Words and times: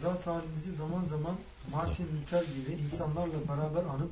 zat 0.00 0.26
halinizi 0.26 0.72
zaman 0.72 1.04
zaman 1.04 1.36
Martin 1.72 2.04
Luther 2.04 2.42
gibi 2.42 2.82
insanlarla 2.82 3.48
beraber 3.48 3.82
anıp 3.82 4.10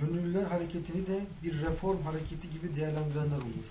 gönüllüler 0.00 0.42
hareketini 0.42 1.06
de 1.06 1.26
bir 1.42 1.60
reform 1.60 2.02
hareketi 2.02 2.50
gibi 2.50 2.76
değerlendirenler 2.76 3.36
olur. 3.36 3.66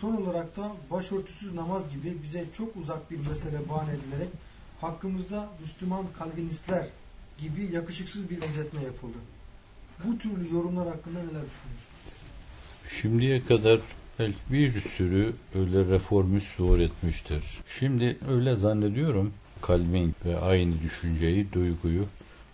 Son 0.00 0.16
olarak 0.16 0.56
da 0.56 0.72
başörtüsüz 0.90 1.54
namaz 1.54 1.82
gibi 1.94 2.22
bize 2.22 2.44
çok 2.56 2.76
uzak 2.76 3.10
bir 3.10 3.26
mesele 3.28 3.68
bahane 3.68 3.90
edilerek 3.90 4.28
hakkımızda 4.80 5.48
Müslüman 5.60 6.06
Kalvinistler 6.18 6.86
gibi 7.38 7.68
yakışıksız 7.72 8.30
bir 8.30 8.42
benzetme 8.42 8.82
yapıldı. 8.82 9.18
Bu 10.04 10.18
türlü 10.18 10.54
yorumlar 10.54 10.88
hakkında 10.88 11.18
neler 11.18 11.28
düşünüyorsunuz? 11.30 12.22
Şimdiye 13.00 13.44
kadar 13.44 13.80
belki 14.18 14.38
bir 14.52 14.80
sürü 14.80 15.34
öyle 15.54 15.84
reformist 15.84 16.56
zuhur 16.56 16.78
etmiştir. 16.78 17.42
Şimdi 17.78 18.18
öyle 18.28 18.56
zannediyorum 18.56 19.32
Calvin 19.66 20.14
ve 20.24 20.38
aynı 20.38 20.82
düşünceyi, 20.82 21.52
duyguyu 21.52 22.06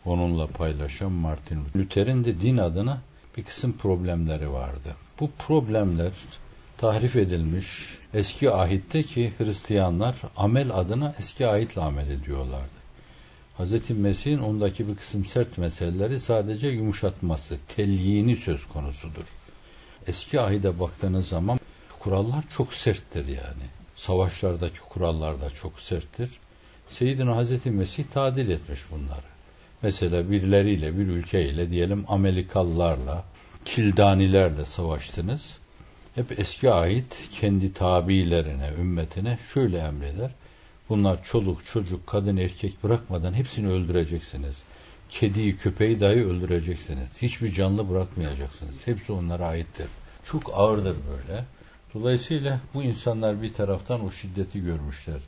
onunla 0.04 0.46
paylaşan 0.46 1.12
Martin 1.12 1.60
Luther'in 1.76 2.24
de 2.24 2.40
din 2.40 2.56
adına 2.56 3.00
bir 3.36 3.44
kısım 3.44 3.72
problemleri 3.72 4.52
vardı. 4.52 4.96
Bu 5.20 5.30
problemler 5.38 6.12
tahrif 6.78 7.16
edilmiş 7.16 7.98
eski 8.14 8.50
ahitte 8.50 9.02
ki 9.02 9.32
Hristiyanlar 9.38 10.16
amel 10.36 10.70
adına 10.74 11.14
eski 11.18 11.46
ahitle 11.46 11.80
amel 11.80 12.10
ediyorlardı. 12.10 12.78
Hz. 13.58 13.90
Mesih'in 13.90 14.38
ondaki 14.38 14.88
bir 14.88 14.96
kısım 14.96 15.24
sert 15.24 15.58
meseleleri 15.58 16.20
sadece 16.20 16.68
yumuşatması, 16.68 17.56
telyini 17.76 18.36
söz 18.36 18.68
konusudur. 18.68 19.24
Eski 20.06 20.40
ahide 20.40 20.80
baktığınız 20.80 21.28
zaman 21.28 21.60
kurallar 21.98 22.44
çok 22.56 22.74
serttir 22.74 23.26
yani. 23.26 23.66
Savaşlardaki 23.96 24.80
kurallar 24.80 25.40
da 25.40 25.50
çok 25.50 25.80
serttir. 25.80 26.30
Seyyidina 26.88 27.36
Hazreti 27.36 27.70
Mesih 27.70 28.04
tadil 28.04 28.50
etmiş 28.50 28.80
bunları. 28.90 29.28
Mesela 29.82 30.30
birileriyle, 30.30 30.98
bir 30.98 31.06
ülkeyle 31.06 31.70
diyelim 31.70 32.04
Amerikalılarla, 32.08 33.24
Kildanilerle 33.64 34.64
savaştınız. 34.64 35.56
Hep 36.14 36.38
eski 36.38 36.70
ait 36.70 37.28
kendi 37.32 37.72
tabiilerine, 37.72 38.70
ümmetine 38.80 39.38
şöyle 39.54 39.78
emreder. 39.78 40.30
Bunlar 40.88 41.24
çoluk, 41.24 41.66
çocuk, 41.66 42.06
kadın, 42.06 42.36
erkek 42.36 42.84
bırakmadan 42.84 43.34
hepsini 43.34 43.68
öldüreceksiniz. 43.68 44.62
Kediyi, 45.10 45.56
köpeği 45.56 46.00
dahi 46.00 46.26
öldüreceksiniz. 46.26 47.08
Hiçbir 47.22 47.52
canlı 47.52 47.90
bırakmayacaksınız. 47.90 48.74
Hepsi 48.84 49.12
onlara 49.12 49.46
aittir. 49.46 49.86
Çok 50.24 50.50
ağırdır 50.54 50.96
böyle. 51.10 51.44
Dolayısıyla 51.94 52.60
bu 52.74 52.82
insanlar 52.82 53.42
bir 53.42 53.52
taraftan 53.52 54.04
o 54.04 54.10
şiddeti 54.10 54.60
görmüşler. 54.60 55.20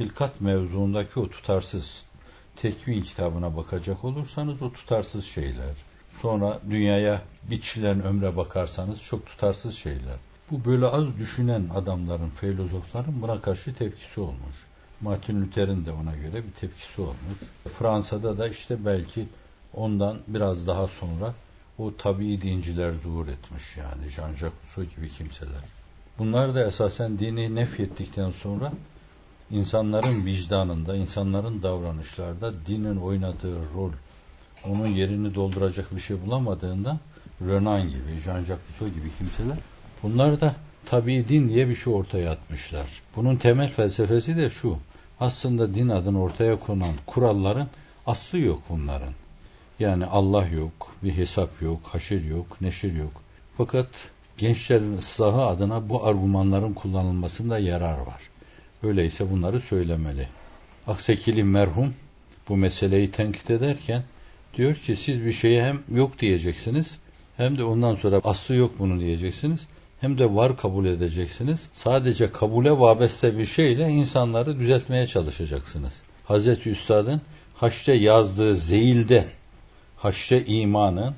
Hilkat 0.00 0.40
mevzuundaki 0.40 1.20
o 1.20 1.28
tutarsız 1.28 2.04
tekvin 2.56 3.02
kitabına 3.02 3.56
bakacak 3.56 4.04
olursanız 4.04 4.62
o 4.62 4.72
tutarsız 4.72 5.24
şeyler. 5.24 5.74
Sonra 6.12 6.60
dünyaya 6.70 7.22
biçilen 7.50 8.02
ömre 8.02 8.36
bakarsanız 8.36 9.02
çok 9.02 9.26
tutarsız 9.26 9.74
şeyler. 9.74 10.16
Bu 10.50 10.64
böyle 10.64 10.86
az 10.86 11.18
düşünen 11.18 11.68
adamların, 11.74 12.30
filozofların 12.30 13.22
buna 13.22 13.40
karşı 13.40 13.74
tepkisi 13.74 14.20
olmuş. 14.20 14.56
Martin 15.00 15.42
Luther'in 15.42 15.84
de 15.84 15.92
ona 15.92 16.16
göre 16.16 16.44
bir 16.46 16.52
tepkisi 16.60 17.00
olmuş. 17.00 17.38
Fransa'da 17.78 18.38
da 18.38 18.48
işte 18.48 18.84
belki 18.84 19.28
ondan 19.74 20.18
biraz 20.26 20.66
daha 20.66 20.88
sonra 20.88 21.34
o 21.78 21.96
tabii 21.96 22.42
dinciler 22.42 22.92
zuhur 22.92 23.28
etmiş 23.28 23.76
yani 23.76 24.10
Jean-Jacques 24.10 24.52
Rousseau 24.64 24.96
gibi 24.96 25.10
kimseler. 25.10 25.62
Bunlar 26.18 26.54
da 26.54 26.66
esasen 26.66 27.18
dini 27.18 27.54
nefyettikten 27.54 28.30
sonra 28.30 28.72
insanların 29.50 30.26
vicdanında, 30.26 30.96
insanların 30.96 31.62
davranışlarda 31.62 32.52
dinin 32.66 32.96
oynadığı 32.96 33.56
rol, 33.74 33.90
onun 34.68 34.86
yerini 34.86 35.34
dolduracak 35.34 35.96
bir 35.96 36.00
şey 36.00 36.16
bulamadığında 36.26 36.98
Renan 37.40 37.82
gibi, 37.82 38.20
Jean-Jacques 38.24 38.58
Rousseau 38.70 38.88
gibi 38.88 39.10
kimseler 39.18 39.58
bunlar 40.02 40.40
da 40.40 40.54
tabi 40.86 41.28
din 41.28 41.48
diye 41.48 41.68
bir 41.68 41.74
şey 41.74 41.92
ortaya 41.92 42.30
atmışlar. 42.30 42.86
Bunun 43.16 43.36
temel 43.36 43.70
felsefesi 43.70 44.36
de 44.36 44.50
şu. 44.50 44.78
Aslında 45.20 45.74
din 45.74 45.88
adına 45.88 46.20
ortaya 46.20 46.56
konan 46.60 46.94
kuralların 47.06 47.68
aslı 48.06 48.38
yok 48.38 48.62
bunların. 48.68 49.12
Yani 49.78 50.06
Allah 50.06 50.46
yok, 50.46 50.94
bir 51.02 51.16
hesap 51.16 51.62
yok, 51.62 51.80
haşir 51.82 52.24
yok, 52.24 52.60
neşir 52.60 52.92
yok. 52.92 53.12
Fakat 53.56 53.86
gençlerin 54.38 54.98
ıslahı 54.98 55.42
adına 55.42 55.88
bu 55.88 56.06
argümanların 56.06 56.72
kullanılmasında 56.72 57.58
yarar 57.58 57.98
var. 57.98 58.29
Öyleyse 58.82 59.30
bunları 59.30 59.60
söylemeli. 59.60 60.28
Aksekili 60.86 61.44
merhum 61.44 61.94
bu 62.48 62.56
meseleyi 62.56 63.10
tenkit 63.10 63.50
ederken 63.50 64.02
diyor 64.56 64.74
ki 64.74 64.96
siz 64.96 65.24
bir 65.24 65.32
şeye 65.32 65.64
hem 65.64 65.80
yok 65.94 66.18
diyeceksiniz 66.18 66.98
hem 67.36 67.58
de 67.58 67.64
ondan 67.64 67.94
sonra 67.94 68.20
aslı 68.24 68.54
yok 68.54 68.74
bunu 68.78 69.00
diyeceksiniz 69.00 69.60
hem 70.00 70.18
de 70.18 70.34
var 70.34 70.56
kabul 70.56 70.86
edeceksiniz. 70.86 71.60
Sadece 71.72 72.32
kabule 72.32 72.70
vabeste 72.70 73.38
bir 73.38 73.46
şeyle 73.46 73.88
insanları 73.88 74.58
düzeltmeye 74.58 75.06
çalışacaksınız. 75.06 76.02
Hazreti 76.24 76.70
Üstad'ın 76.70 77.20
Haç'ta 77.54 77.94
yazdığı 77.94 78.56
zeyilde 78.56 79.26
Haç'ta 79.96 80.36
imanın 80.36 81.14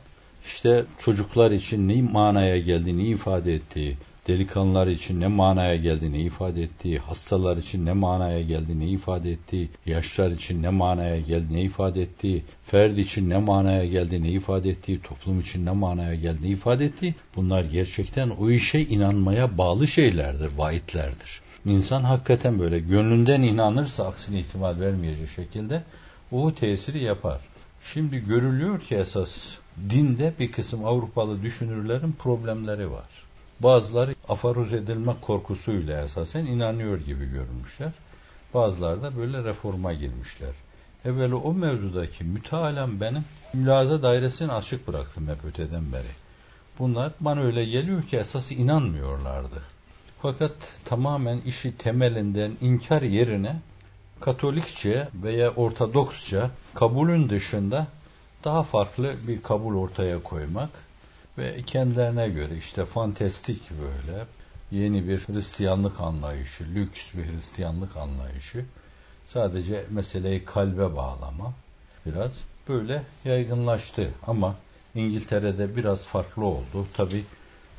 işte 0.47 0.85
çocuklar 1.05 1.51
için 1.51 1.89
ne 1.89 2.03
manaya 2.03 2.59
geldiğini 2.59 3.07
ifade 3.07 3.55
ettiği, 3.55 3.97
delikanlılar 4.29 4.87
için 4.87 5.21
ne 5.21 5.27
manaya 5.27 5.77
geldiğini 5.77 6.19
ifade 6.19 6.63
ettiği, 6.63 6.99
hastalar 6.99 7.57
için 7.57 7.87
ne 7.87 7.93
manaya 7.93 8.43
geldiğini 8.43 8.91
ifade 8.91 9.33
ettiği, 9.33 9.69
yaşlar 9.87 10.31
için 10.31 10.63
ne 10.63 10.69
manaya 10.69 11.21
geldiğini 11.21 11.63
ifade 11.63 12.03
ettiği, 12.03 12.45
ferd 12.65 12.97
için 12.97 13.31
ne 13.31 13.39
manaya 13.39 13.87
geldiğini 13.87 14.31
ifade 14.31 14.71
ettiği, 14.71 15.03
toplum 15.03 15.41
için 15.41 15.67
ne 15.67 15.71
manaya 15.71 16.15
geldiğini 16.15 16.53
ifade 16.53 16.85
ettiği, 16.85 17.15
bunlar 17.37 17.65
gerçekten 17.65 18.31
o 18.31 18.51
işe 18.51 18.81
inanmaya 18.81 19.59
bağlı 19.59 19.87
şeylerdir, 19.87 20.51
vaitlerdir. 20.57 21.41
İnsan 21.65 22.05
hakikaten 22.05 22.59
böyle 22.59 22.79
gönlünden 22.79 23.43
inanırsa 23.43 24.07
aksine 24.07 24.41
ihtimal 24.41 24.81
vermeyecek 24.81 25.29
şekilde 25.31 25.83
o 26.33 26.55
tesiri 26.55 26.99
yapar. 26.99 27.41
Şimdi 27.93 28.19
görülüyor 28.19 28.81
ki 28.81 28.95
esas 28.95 29.49
dinde 29.91 30.33
bir 30.39 30.53
kısım 30.53 30.85
Avrupalı 30.85 31.43
düşünürlerin 31.43 32.13
problemleri 32.13 32.91
var. 32.91 33.22
Bazıları 33.63 34.15
afaruz 34.29 34.73
edilme 34.73 35.13
korkusuyla 35.21 36.05
esasen 36.05 36.47
inanıyor 36.47 36.99
gibi 36.99 37.27
görünmüşler. 37.27 37.93
Bazıları 38.55 39.03
da 39.03 39.17
böyle 39.17 39.45
reforma 39.45 39.93
girmişler. 39.93 40.51
Evvela 41.05 41.37
o 41.37 41.55
mevzudaki 41.55 42.25
mütealem 42.25 43.01
benim 43.01 43.25
mülaza 43.53 44.03
dairesini 44.03 44.53
açık 44.53 44.89
bıraktım 44.89 45.29
hep 45.29 45.45
öteden 45.45 45.93
beri. 45.93 46.13
Bunlar 46.79 47.13
bana 47.21 47.41
öyle 47.41 47.65
geliyor 47.65 48.03
ki 48.03 48.17
esas 48.17 48.53
inanmıyorlardı. 48.53 49.63
Fakat 50.23 50.53
tamamen 50.85 51.41
işi 51.47 51.77
temelinden 51.77 52.53
inkar 52.61 53.03
yerine 53.03 53.57
Katolikçe 54.21 55.09
veya 55.15 55.51
Ortodoksça 55.51 56.51
kabulün 56.75 57.29
dışında 57.29 57.87
daha 58.45 58.63
farklı 58.63 59.13
bir 59.29 59.43
kabul 59.43 59.77
ortaya 59.77 60.23
koymak 60.23 60.71
ve 61.39 61.63
kendilerine 61.63 62.29
göre 62.29 62.57
işte 62.59 62.85
fantastik 62.85 63.71
böyle 63.71 64.27
yeni 64.71 65.09
bir 65.09 65.19
Hristiyanlık 65.19 66.01
anlayışı, 66.01 66.65
lüks 66.75 67.15
bir 67.15 67.33
Hristiyanlık 67.33 67.97
anlayışı 67.97 68.65
sadece 69.27 69.85
meseleyi 69.91 70.45
kalbe 70.45 70.97
bağlama 70.97 71.53
biraz 72.07 72.33
böyle 72.69 73.03
yaygınlaştı 73.25 74.09
ama 74.27 74.57
İngiltere'de 74.95 75.77
biraz 75.77 76.05
farklı 76.05 76.45
oldu. 76.45 76.87
Tabi 76.95 77.25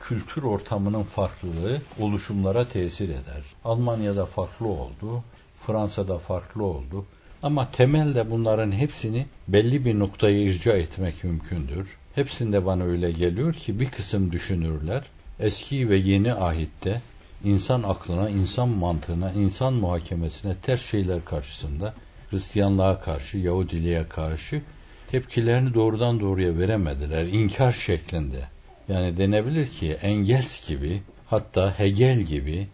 kültür 0.01 0.43
ortamının 0.43 1.03
farklılığı 1.03 1.81
oluşumlara 1.99 2.67
tesir 2.67 3.09
eder. 3.09 3.43
Almanya'da 3.65 4.25
farklı 4.25 4.67
oldu, 4.67 5.23
Fransa'da 5.67 6.17
farklı 6.17 6.63
oldu. 6.63 7.05
Ama 7.43 7.71
temelde 7.71 8.31
bunların 8.31 8.71
hepsini 8.71 9.25
belli 9.47 9.85
bir 9.85 9.99
noktaya 9.99 10.41
irca 10.41 10.73
etmek 10.77 11.23
mümkündür. 11.23 11.97
Hepsinde 12.15 12.65
bana 12.65 12.83
öyle 12.83 13.11
geliyor 13.11 13.53
ki 13.53 13.79
bir 13.79 13.89
kısım 13.89 14.31
düşünürler 14.31 15.03
eski 15.39 15.89
ve 15.89 15.95
yeni 15.95 16.33
ahitte 16.33 17.01
insan 17.43 17.83
aklına, 17.83 18.29
insan 18.29 18.69
mantığına, 18.69 19.31
insan 19.31 19.73
muhakemesine 19.73 20.55
ters 20.61 20.85
şeyler 20.85 21.25
karşısında 21.25 21.93
Hristiyanlığa 22.29 22.99
karşı, 22.99 23.37
Yahudiliğe 23.37 24.07
karşı 24.07 24.61
tepkilerini 25.07 25.73
doğrudan 25.73 26.19
doğruya 26.19 26.57
veremediler. 26.57 27.25
inkar 27.25 27.71
şeklinde. 27.71 28.47
Yani 28.89 29.17
denebilir 29.17 29.67
ki 29.67 29.91
Engels 30.01 30.67
gibi, 30.67 31.01
hatta 31.27 31.79
Hegel 31.79 32.19
gibi, 32.19 32.67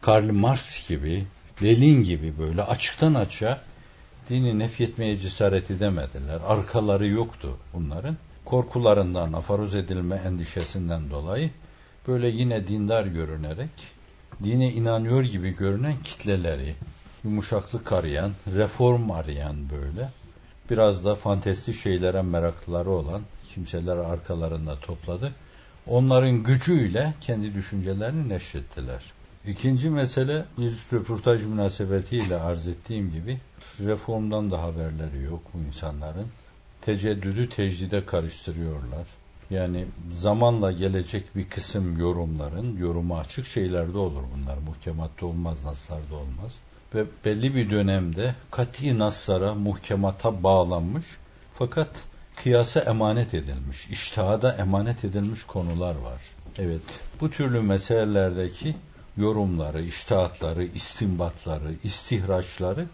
Karl 0.00 0.30
Marx 0.30 0.88
gibi, 0.88 1.24
Lenin 1.62 2.04
gibi 2.04 2.32
böyle 2.38 2.62
açıktan 2.62 3.14
açığa 3.14 3.60
dini 4.28 4.58
nefyetmeye 4.58 5.18
cesaret 5.18 5.70
edemediler. 5.70 6.38
Arkaları 6.46 7.06
yoktu 7.06 7.56
bunların. 7.74 8.16
Korkularından, 8.44 9.32
afaruz 9.32 9.74
edilme 9.74 10.16
endişesinden 10.16 11.10
dolayı 11.10 11.50
böyle 12.08 12.28
yine 12.28 12.66
dindar 12.66 13.06
görünerek 13.06 13.70
dine 14.44 14.72
inanıyor 14.72 15.22
gibi 15.22 15.56
görünen 15.56 15.94
kitleleri 16.04 16.74
yumuşaklık 17.24 17.92
arayan, 17.92 18.32
reform 18.56 19.10
arayan 19.10 19.56
böyle. 19.70 20.08
Biraz 20.70 21.04
da 21.04 21.14
fantezi 21.14 21.74
şeylere 21.74 22.22
meraklıları 22.22 22.90
olan 22.90 23.22
kimseler 23.54 23.96
arkalarında 23.96 24.80
topladı. 24.80 25.32
Onların 25.86 26.42
gücüyle 26.42 27.14
kendi 27.20 27.54
düşüncelerini 27.54 28.28
neşrettiler. 28.28 29.02
İkinci 29.46 29.90
mesele 29.90 30.44
bir 30.58 30.72
röportaj 30.92 31.44
münasebetiyle 31.44 32.36
arz 32.36 32.68
ettiğim 32.68 33.12
gibi 33.12 33.38
reformdan 33.80 34.50
da 34.50 34.62
haberleri 34.62 35.22
yok 35.22 35.42
bu 35.54 35.58
insanların. 35.58 36.26
Teceddüdü 36.82 37.48
tecdide 37.48 38.06
karıştırıyorlar. 38.06 39.06
Yani 39.50 39.84
zamanla 40.14 40.72
gelecek 40.72 41.36
bir 41.36 41.48
kısım 41.48 41.98
yorumların, 41.98 42.76
yoruma 42.76 43.18
açık 43.18 43.46
şeylerde 43.46 43.98
olur 43.98 44.22
bunlar. 44.36 44.58
Muhkematta 44.58 45.26
olmaz, 45.26 45.64
naslarda 45.64 46.14
olmaz. 46.14 46.52
Ve 46.94 47.04
belli 47.24 47.54
bir 47.54 47.70
dönemde 47.70 48.34
kati 48.50 48.98
naslara, 48.98 49.54
muhkemata 49.54 50.42
bağlanmış 50.42 51.06
fakat 51.54 51.88
kıyasa 52.36 52.80
emanet 52.80 53.34
edilmiş, 53.34 53.88
iştihada 53.90 54.52
emanet 54.52 55.04
edilmiş 55.04 55.44
konular 55.44 55.94
var. 55.94 56.20
Evet, 56.58 57.00
bu 57.20 57.30
türlü 57.30 57.60
meselelerdeki 57.60 58.76
yorumları, 59.16 59.82
iştihatları, 59.82 60.64
istimbatları, 60.64 61.74
istihraçları 61.84 62.86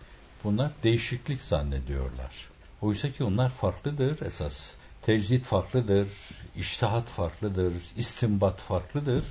bunlar 0.44 0.70
değişiklik 0.82 1.40
zannediyorlar. 1.40 2.48
Oysa 2.82 3.12
ki 3.12 3.24
onlar 3.24 3.48
farklıdır 3.48 4.26
esas. 4.26 4.70
Tecdit 5.02 5.44
farklıdır, 5.44 6.08
iştihat 6.56 7.08
farklıdır, 7.08 7.72
istimbat 7.96 8.60
farklıdır. 8.60 9.24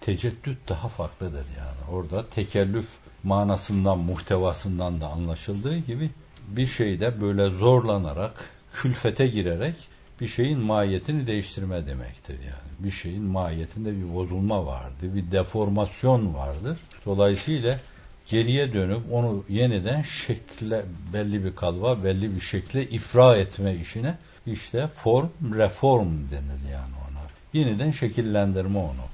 Teceddüt 0.00 0.68
daha 0.68 0.88
farklıdır 0.88 1.46
yani. 1.58 1.90
Orada 1.90 2.28
tekellüf 2.28 2.88
manasından, 3.22 3.98
muhtevasından 3.98 5.00
da 5.00 5.08
anlaşıldığı 5.08 5.78
gibi 5.78 6.10
bir 6.48 6.66
şeyde 6.66 7.20
böyle 7.20 7.50
zorlanarak, 7.50 8.50
külfete 8.74 9.26
girerek 9.26 9.74
bir 10.20 10.28
şeyin 10.28 10.58
mahiyetini 10.58 11.26
değiştirme 11.26 11.86
demektir 11.86 12.38
yani. 12.38 12.72
Bir 12.78 12.90
şeyin 12.90 13.22
mahiyetinde 13.22 13.96
bir 13.96 14.14
bozulma 14.14 14.66
vardı, 14.66 15.14
bir 15.14 15.30
deformasyon 15.30 16.34
vardır. 16.34 16.78
Dolayısıyla 17.06 17.78
geriye 18.26 18.72
dönüp 18.72 19.12
onu 19.12 19.44
yeniden 19.48 20.02
şekle, 20.02 20.84
belli 21.12 21.44
bir 21.44 21.56
kalva, 21.56 22.04
belli 22.04 22.36
bir 22.36 22.40
şekle 22.40 22.88
ifra 22.88 23.36
etme 23.36 23.74
işine 23.74 24.14
işte 24.46 24.88
form, 24.88 25.28
reform 25.54 26.08
denir 26.08 26.72
yani 26.72 26.94
ona. 27.10 27.20
Yeniden 27.52 27.90
şekillendirme 27.90 28.78
onu. 28.78 29.04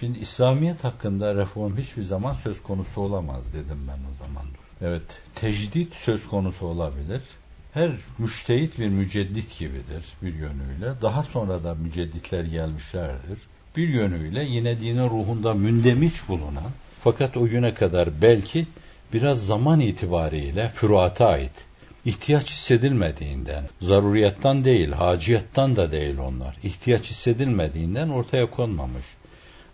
Şimdi 0.00 0.18
İslamiyet 0.18 0.84
hakkında 0.84 1.34
reform 1.34 1.76
hiçbir 1.76 2.02
zaman 2.02 2.34
söz 2.34 2.62
konusu 2.62 3.00
olamaz 3.00 3.54
dedim 3.54 3.88
ben 3.88 3.98
o 4.12 4.26
zaman. 4.26 4.46
Evet, 4.80 5.20
tecdit 5.34 5.94
söz 5.94 6.26
konusu 6.26 6.66
olabilir. 6.66 7.22
Her 7.74 7.90
müştehit 8.18 8.78
bir 8.78 8.88
müceddit 8.88 9.58
gibidir 9.58 10.04
bir 10.22 10.34
yönüyle. 10.34 10.92
Daha 11.02 11.22
sonra 11.22 11.64
da 11.64 11.74
mücedditler 11.74 12.44
gelmişlerdir. 12.44 13.38
Bir 13.76 13.88
yönüyle 13.88 14.44
yine 14.44 14.80
dinin 14.80 15.10
ruhunda 15.10 15.54
mündemiş 15.54 16.28
bulunan 16.28 16.70
fakat 17.04 17.36
o 17.36 17.44
güne 17.44 17.74
kadar 17.74 18.22
belki 18.22 18.66
biraz 19.12 19.46
zaman 19.46 19.80
itibariyle 19.80 20.68
füruata 20.68 21.26
ait 21.26 21.68
ihtiyaç 22.04 22.50
hissedilmediğinden, 22.50 23.64
zaruriyattan 23.80 24.64
değil, 24.64 24.92
haciyattan 24.92 25.76
da 25.76 25.92
değil 25.92 26.18
onlar, 26.18 26.56
ihtiyaç 26.62 27.10
hissedilmediğinden 27.10 28.08
ortaya 28.08 28.46
konmamış. 28.46 29.04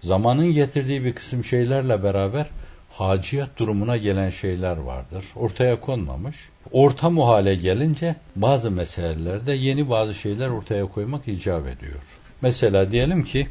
Zamanın 0.02 0.52
getirdiği 0.52 1.04
bir 1.04 1.12
kısım 1.12 1.44
şeylerle 1.44 2.02
beraber 2.02 2.46
haciyat 2.92 3.58
durumuna 3.58 3.96
gelen 3.96 4.30
şeyler 4.30 4.76
vardır. 4.76 5.24
Ortaya 5.36 5.80
konmamış. 5.80 6.36
Orta 6.72 7.10
muhale 7.10 7.54
gelince 7.54 8.14
bazı 8.36 8.70
meselelerde 8.70 9.52
yeni 9.52 9.90
bazı 9.90 10.14
şeyler 10.14 10.48
ortaya 10.48 10.86
koymak 10.86 11.28
icap 11.28 11.66
ediyor. 11.66 12.00
Mesela 12.42 12.92
diyelim 12.92 13.24
ki 13.24 13.46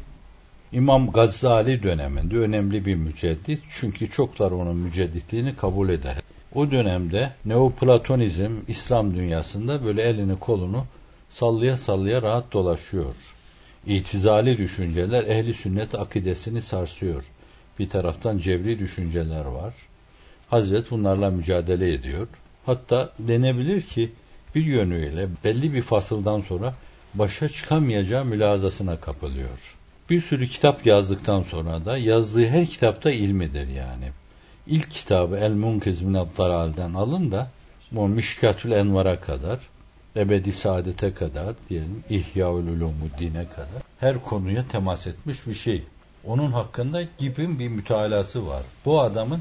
İmam 0.74 1.12
Gazali 1.12 1.82
döneminde 1.82 2.36
önemli 2.36 2.86
bir 2.86 2.94
müceddit 2.94 3.62
çünkü 3.70 4.10
çoklar 4.10 4.50
onun 4.50 4.76
mücedditliğini 4.76 5.56
kabul 5.56 5.88
eder. 5.88 6.16
O 6.54 6.70
dönemde 6.70 7.30
Neoplatonizm 7.44 8.52
İslam 8.68 9.16
dünyasında 9.16 9.84
böyle 9.84 10.02
elini 10.02 10.38
kolunu 10.38 10.84
sallaya 11.30 11.76
sallaya 11.76 12.22
rahat 12.22 12.52
dolaşıyor. 12.52 13.14
İtizali 13.86 14.58
düşünceler 14.58 15.24
ehli 15.24 15.54
sünnet 15.54 15.94
akidesini 15.94 16.62
sarsıyor. 16.62 17.24
Bir 17.78 17.88
taraftan 17.88 18.38
cevri 18.38 18.78
düşünceler 18.78 19.44
var. 19.44 19.74
Hazret 20.50 20.90
bunlarla 20.90 21.30
mücadele 21.30 21.92
ediyor. 21.92 22.28
Hatta 22.66 23.12
denebilir 23.18 23.82
ki 23.82 24.12
bir 24.54 24.64
yönüyle 24.64 25.28
belli 25.44 25.74
bir 25.74 25.82
fasıldan 25.82 26.40
sonra 26.40 26.74
başa 27.14 27.48
çıkamayacağı 27.48 28.24
mülazasına 28.24 29.00
kapılıyor. 29.00 29.73
Bir 30.10 30.20
sürü 30.20 30.48
kitap 30.48 30.86
yazdıktan 30.86 31.42
sonra 31.42 31.84
da 31.84 31.96
yazdığı 31.96 32.46
her 32.46 32.66
kitapta 32.66 33.10
ilmidir 33.10 33.68
yani. 33.68 34.12
İlk 34.66 34.90
kitabı 34.90 35.36
El 35.36 35.52
Munkiz 35.52 36.02
Minad 36.02 36.38
alın 36.38 37.32
da 37.32 37.50
bu 37.92 38.08
Mişkatül 38.08 38.72
Envar'a 38.72 39.20
kadar 39.20 39.58
ebedi 40.16 40.52
saadete 40.52 41.14
kadar 41.14 41.54
diyelim 41.68 42.04
İhyaül 42.10 42.68
Ulumuddin'e 42.68 43.48
kadar 43.48 43.82
her 44.00 44.22
konuya 44.22 44.68
temas 44.68 45.06
etmiş 45.06 45.46
bir 45.46 45.54
şey. 45.54 45.82
Onun 46.24 46.52
hakkında 46.52 47.02
gibi 47.18 47.58
bir 47.58 47.68
mütalası 47.68 48.46
var. 48.46 48.62
Bu 48.84 49.00
adamın 49.00 49.40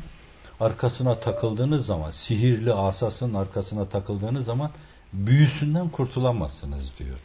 arkasına 0.60 1.20
takıldığınız 1.20 1.86
zaman, 1.86 2.12
sihirli 2.12 2.74
asasının 2.74 3.34
arkasına 3.34 3.86
takıldığınız 3.86 4.46
zaman 4.46 4.72
büyüsünden 5.14 5.90
kurtulamazsınız 5.90 6.94
diyor. 7.00 7.20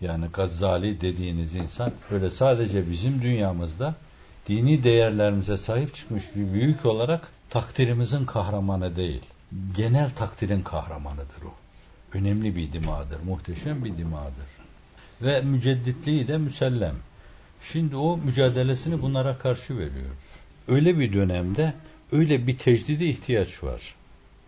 Yani 0.00 0.26
Gazzali 0.32 1.00
dediğiniz 1.00 1.54
insan 1.54 1.92
böyle 2.10 2.30
sadece 2.30 2.90
bizim 2.90 3.22
dünyamızda 3.22 3.94
dini 4.48 4.84
değerlerimize 4.84 5.58
sahip 5.58 5.94
çıkmış 5.94 6.24
bir 6.36 6.52
büyük 6.52 6.86
olarak 6.86 7.28
takdirimizin 7.50 8.26
kahramanı 8.26 8.96
değil. 8.96 9.20
Genel 9.76 10.10
takdirin 10.10 10.62
kahramanıdır 10.62 11.42
o. 11.46 11.54
Önemli 12.14 12.56
bir 12.56 12.72
dimadır, 12.72 13.20
muhteşem 13.26 13.84
bir 13.84 13.96
dimadır. 13.96 14.46
Ve 15.22 15.40
mücedditliği 15.40 16.28
de 16.28 16.38
müsellem. 16.38 16.94
Şimdi 17.62 17.96
o 17.96 18.16
mücadelesini 18.16 19.02
bunlara 19.02 19.38
karşı 19.38 19.78
veriyor. 19.78 20.10
Öyle 20.68 20.98
bir 20.98 21.12
dönemde 21.12 21.74
öyle 22.12 22.46
bir 22.46 22.58
tecdide 22.58 23.06
ihtiyaç 23.06 23.62
var. 23.64 23.94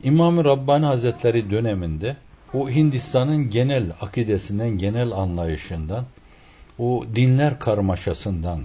İmam-ı 0.03 0.45
Rabbani 0.45 0.87
Hazretleri 0.87 1.51
döneminde 1.51 2.17
o 2.55 2.71
Hindistan'ın 2.71 3.51
genel 3.51 3.93
akidesinden, 4.01 4.69
genel 4.69 5.13
anlayışından, 5.13 6.05
o 6.79 7.05
dinler 7.15 7.59
karmaşasından, 7.59 8.61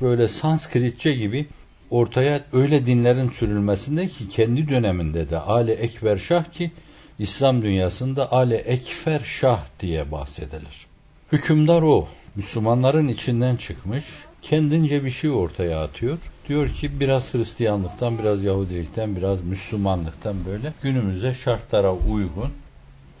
böyle 0.00 0.28
Sanskritçe 0.28 1.12
gibi 1.12 1.46
ortaya 1.90 2.40
öyle 2.52 2.86
dinlerin 2.86 3.28
sürülmesinde 3.28 4.08
ki 4.08 4.28
kendi 4.28 4.68
döneminde 4.68 5.30
de 5.30 5.38
Ali 5.38 5.72
Ekber 5.72 6.16
Şah 6.16 6.44
ki 6.44 6.70
İslam 7.18 7.62
dünyasında 7.62 8.32
Ali 8.32 8.54
Ekfer 8.54 9.20
Şah 9.24 9.64
diye 9.80 10.12
bahsedilir. 10.12 10.86
Hükümdar 11.32 11.82
o. 11.82 12.08
Müslümanların 12.36 13.08
içinden 13.08 13.56
çıkmış. 13.56 14.04
Kendince 14.42 15.04
bir 15.04 15.10
şey 15.10 15.30
ortaya 15.30 15.82
atıyor. 15.82 16.18
Diyor 16.48 16.68
ki 16.68 17.00
biraz 17.00 17.34
Hristiyanlıktan, 17.34 18.18
biraz 18.18 18.42
Yahudilikten, 18.42 19.16
biraz 19.16 19.44
Müslümanlıktan 19.44 20.36
böyle 20.46 20.72
günümüze 20.82 21.34
şartlara 21.34 21.94
uygun 21.94 22.52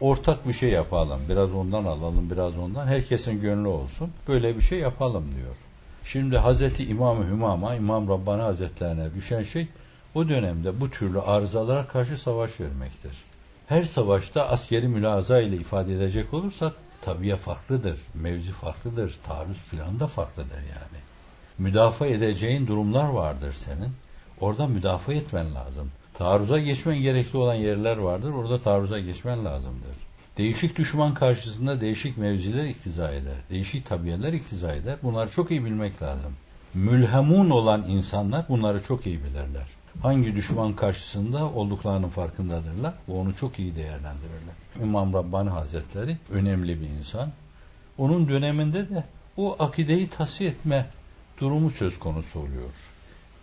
ortak 0.00 0.48
bir 0.48 0.52
şey 0.52 0.70
yapalım. 0.70 1.20
Biraz 1.28 1.54
ondan 1.54 1.84
alalım, 1.84 2.30
biraz 2.30 2.58
ondan. 2.58 2.86
Herkesin 2.86 3.40
gönlü 3.40 3.68
olsun. 3.68 4.10
Böyle 4.28 4.56
bir 4.56 4.62
şey 4.62 4.78
yapalım 4.78 5.24
diyor. 5.36 5.54
Şimdi 6.04 6.38
Hazreti 6.38 6.84
İmam-ı 6.84 7.26
Hümama, 7.26 7.74
İmam 7.74 8.08
Rabbani 8.08 8.42
Hazretlerine 8.42 9.14
düşen 9.14 9.42
şey 9.42 9.68
o 10.14 10.28
dönemde 10.28 10.80
bu 10.80 10.90
türlü 10.90 11.20
arızalara 11.20 11.86
karşı 11.86 12.18
savaş 12.18 12.60
vermektir. 12.60 13.12
Her 13.66 13.84
savaşta 13.84 14.48
askeri 14.48 14.88
mülaza 14.88 15.40
ile 15.40 15.56
ifade 15.56 15.94
edecek 15.94 16.34
olursak 16.34 16.72
tabiye 17.02 17.36
farklıdır, 17.36 17.98
mevzi 18.14 18.52
farklıdır, 18.52 19.18
taarruz 19.26 19.62
planı 19.62 20.00
da 20.00 20.06
farklıdır 20.06 20.56
yani. 20.56 21.02
Müdafaa 21.58 22.06
edeceğin 22.06 22.66
durumlar 22.66 23.08
vardır 23.08 23.52
senin. 23.52 23.92
Orada 24.40 24.66
müdafaa 24.66 25.12
etmen 25.12 25.54
lazım. 25.54 25.90
Taarruza 26.20 26.58
geçmen 26.58 27.02
gerekli 27.02 27.38
olan 27.38 27.54
yerler 27.54 27.96
vardır. 27.96 28.32
Orada 28.32 28.60
taarruza 28.60 29.00
geçmen 29.00 29.44
lazımdır. 29.44 29.96
Değişik 30.38 30.76
düşman 30.78 31.14
karşısında 31.14 31.80
değişik 31.80 32.18
mevziler 32.18 32.64
iktiza 32.64 33.12
eder. 33.12 33.34
Değişik 33.50 33.86
tabiyeler 33.86 34.32
iktiza 34.32 34.72
eder. 34.72 34.96
Bunları 35.02 35.30
çok 35.30 35.50
iyi 35.50 35.64
bilmek 35.64 36.02
lazım. 36.02 36.32
Mülhemun 36.74 37.50
olan 37.50 37.84
insanlar 37.88 38.48
bunları 38.48 38.84
çok 38.84 39.06
iyi 39.06 39.24
bilirler. 39.24 39.66
Hangi 40.02 40.36
düşman 40.36 40.72
karşısında 40.72 41.50
olduklarının 41.50 42.08
farkındadırlar. 42.08 42.94
Bu 43.08 43.20
onu 43.20 43.36
çok 43.36 43.58
iyi 43.58 43.76
değerlendirirler. 43.76 44.54
İmam 44.82 45.12
Rabbani 45.12 45.50
Hazretleri 45.50 46.16
önemli 46.30 46.80
bir 46.80 46.88
insan. 46.88 47.30
Onun 47.98 48.28
döneminde 48.28 48.88
de 48.88 49.04
o 49.36 49.56
akideyi 49.58 50.08
tahsiye 50.08 50.50
etme 50.50 50.86
durumu 51.40 51.70
söz 51.70 51.98
konusu 51.98 52.38
oluyor. 52.38 52.70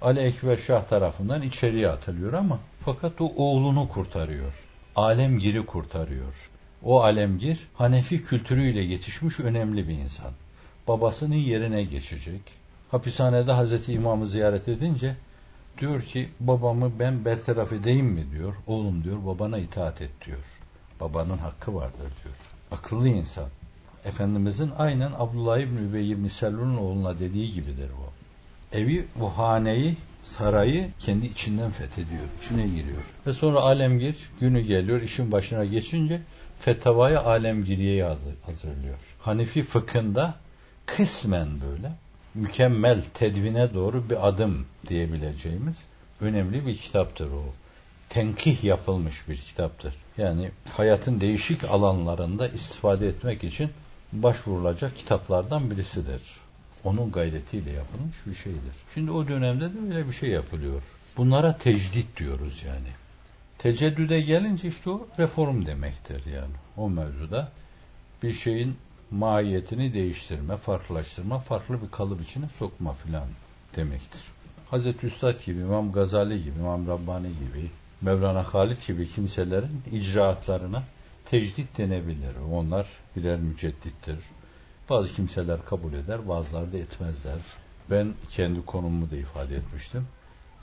Ali 0.01 0.20
Ekber 0.20 0.58
Şah 0.58 0.84
tarafından 0.84 1.42
içeriye 1.42 1.89
atılıyor 1.89 2.34
ama 2.34 2.60
Fakat 2.88 3.22
o 3.22 3.25
oğlunu 3.36 3.89
kurtarıyor. 3.89 4.54
Alemgir'i 4.96 5.66
kurtarıyor. 5.66 6.50
O 6.84 7.04
alemgir 7.04 7.68
Hanefi 7.74 8.24
kültürüyle 8.24 8.82
yetişmiş 8.82 9.39
önemli 9.39 9.88
bir 9.88 9.94
insan. 9.94 10.32
Babasının 10.88 11.36
yerine 11.36 11.84
geçecek. 11.84 12.42
Hapishanede 12.92 13.51
Hazreti 13.51 13.94
İmam'ı 13.94 14.27
ziyaret 14.27 14.68
edince 14.68 15.16
diyor 15.77 16.01
ki 16.01 16.30
babamı 16.39 16.92
ben 17.00 17.25
bertaraf 17.25 17.74
edeyim 17.74 18.06
mi 18.06 18.25
diyor. 18.32 18.54
Oğlum 18.68 19.04
diyor 19.04 19.25
babana 19.25 19.58
itaat 19.58 20.01
et 20.01 20.12
diyor. 20.25 20.46
Babanın 21.00 21.38
hakkı 21.38 21.75
vardır 21.75 22.12
diyor. 22.24 22.36
Akıllı 22.72 23.08
insan. 23.08 23.48
Efendimizin 24.06 24.72
aynen 24.77 25.12
Abdullah 25.18 25.60
İbni 25.60 25.80
Übey 25.80 26.12
İbni 26.12 26.30
Selun'un 26.30 26.77
oğluna 26.77 27.20
dediği 27.20 27.54
gibidir 27.54 27.89
bu. 27.98 28.17
Evi, 28.72 29.06
bu 29.16 29.32
sarayı 30.38 30.88
kendi 31.00 31.26
içinden 31.26 31.72
fethediyor. 31.72 32.24
içine 32.42 32.68
giriyor. 32.68 33.02
Ve 33.28 33.34
sonra 33.34 33.60
alemgir 33.60 34.16
günü 34.40 34.62
geliyor, 34.62 35.02
işin 35.02 35.32
başına 35.32 35.66
geçince 35.66 36.22
fetavayı 36.60 37.20
alemgiriye 37.20 38.04
hazırlıyor. 38.46 38.98
Hanifi 39.20 39.64
fıkhında 39.64 40.36
kısmen 40.86 41.48
böyle 41.62 41.92
mükemmel 42.36 43.02
tedvine 43.14 43.74
doğru 43.74 44.10
bir 44.10 44.28
adım 44.28 44.66
diyebileceğimiz 44.88 45.78
önemli 46.22 46.66
bir 46.66 46.78
kitaptır 46.78 47.32
o. 47.32 47.44
Tenkih 48.10 48.64
yapılmış 48.64 49.30
bir 49.30 49.38
kitaptır. 49.38 49.94
Yani 50.18 50.52
hayatın 50.70 51.22
değişik 51.22 51.64
alanlarında 51.64 52.48
istifade 52.48 53.08
etmek 53.08 53.44
için 53.44 53.70
başvurulacak 54.14 54.98
kitaplardan 54.98 55.72
birisidir. 55.72 56.22
Onun 56.88 57.12
gayretiyle 57.12 57.72
yapılmış 57.72 58.15
bir 58.25 58.36
şeydir. 58.36 58.75
Şimdi 58.94 59.12
o 59.12 59.27
dönemde 59.27 59.65
de 59.65 59.77
öyle 59.88 60.08
bir 60.08 60.13
şey 60.13 60.29
yapılıyor. 60.29 60.82
Bunlara 61.17 61.58
tecdit 61.58 62.17
diyoruz 62.17 62.63
yani. 62.67 62.88
Teceddüde 63.58 64.22
gelince 64.22 64.67
işte 64.67 64.89
o 64.89 65.08
reform 65.20 65.65
demektir 65.65 66.25
yani. 66.25 66.53
O 66.77 66.89
mevzuda 66.89 67.51
bir 68.24 68.34
şeyin 68.34 68.75
mahiyetini 69.12 69.94
değiştirme, 69.94 70.58
farklılaştırma, 70.58 71.39
farklı 71.39 71.82
bir 71.82 71.91
kalıp 71.91 72.22
içine 72.22 72.50
sokma 72.58 72.94
filan 72.94 73.27
demektir. 73.75 74.22
Hazreti 74.70 75.08
Üstad 75.08 75.46
gibi, 75.46 75.60
İmam 75.60 75.91
Gazali 75.91 76.44
gibi, 76.44 76.60
İmam 76.60 76.88
Rabbani 76.88 77.27
gibi, 77.27 77.70
Mevlana 78.01 78.44
Halit 78.44 78.88
gibi 78.88 79.10
kimselerin 79.10 79.82
icraatlarına 79.91 80.84
tecdit 81.25 81.77
denebilir. 81.77 82.36
Onlar 82.53 82.88
birer 83.15 83.39
müceddittir. 83.39 84.17
Bazı 84.89 85.13
kimseler 85.13 85.65
kabul 85.65 85.94
eder, 85.94 86.27
bazıları 86.29 86.74
da 86.74 86.77
etmezler. 86.77 87.36
Ben 87.89 88.13
kendi 88.32 88.65
konumumu 88.65 89.12
da 89.12 89.15
ifade 89.15 89.56
etmiştim. 89.56 90.08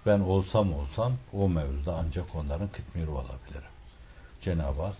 Ben 0.06 0.20
olsam 0.20 0.72
olsam 0.72 1.12
o 1.32 1.48
mevzuda 1.48 1.96
ancak 2.06 2.34
onların 2.34 2.68
kıtmiri 2.68 3.10
olabilirim. 3.10 3.70
Cenab-ı 4.40 4.82
Hak 4.82 4.96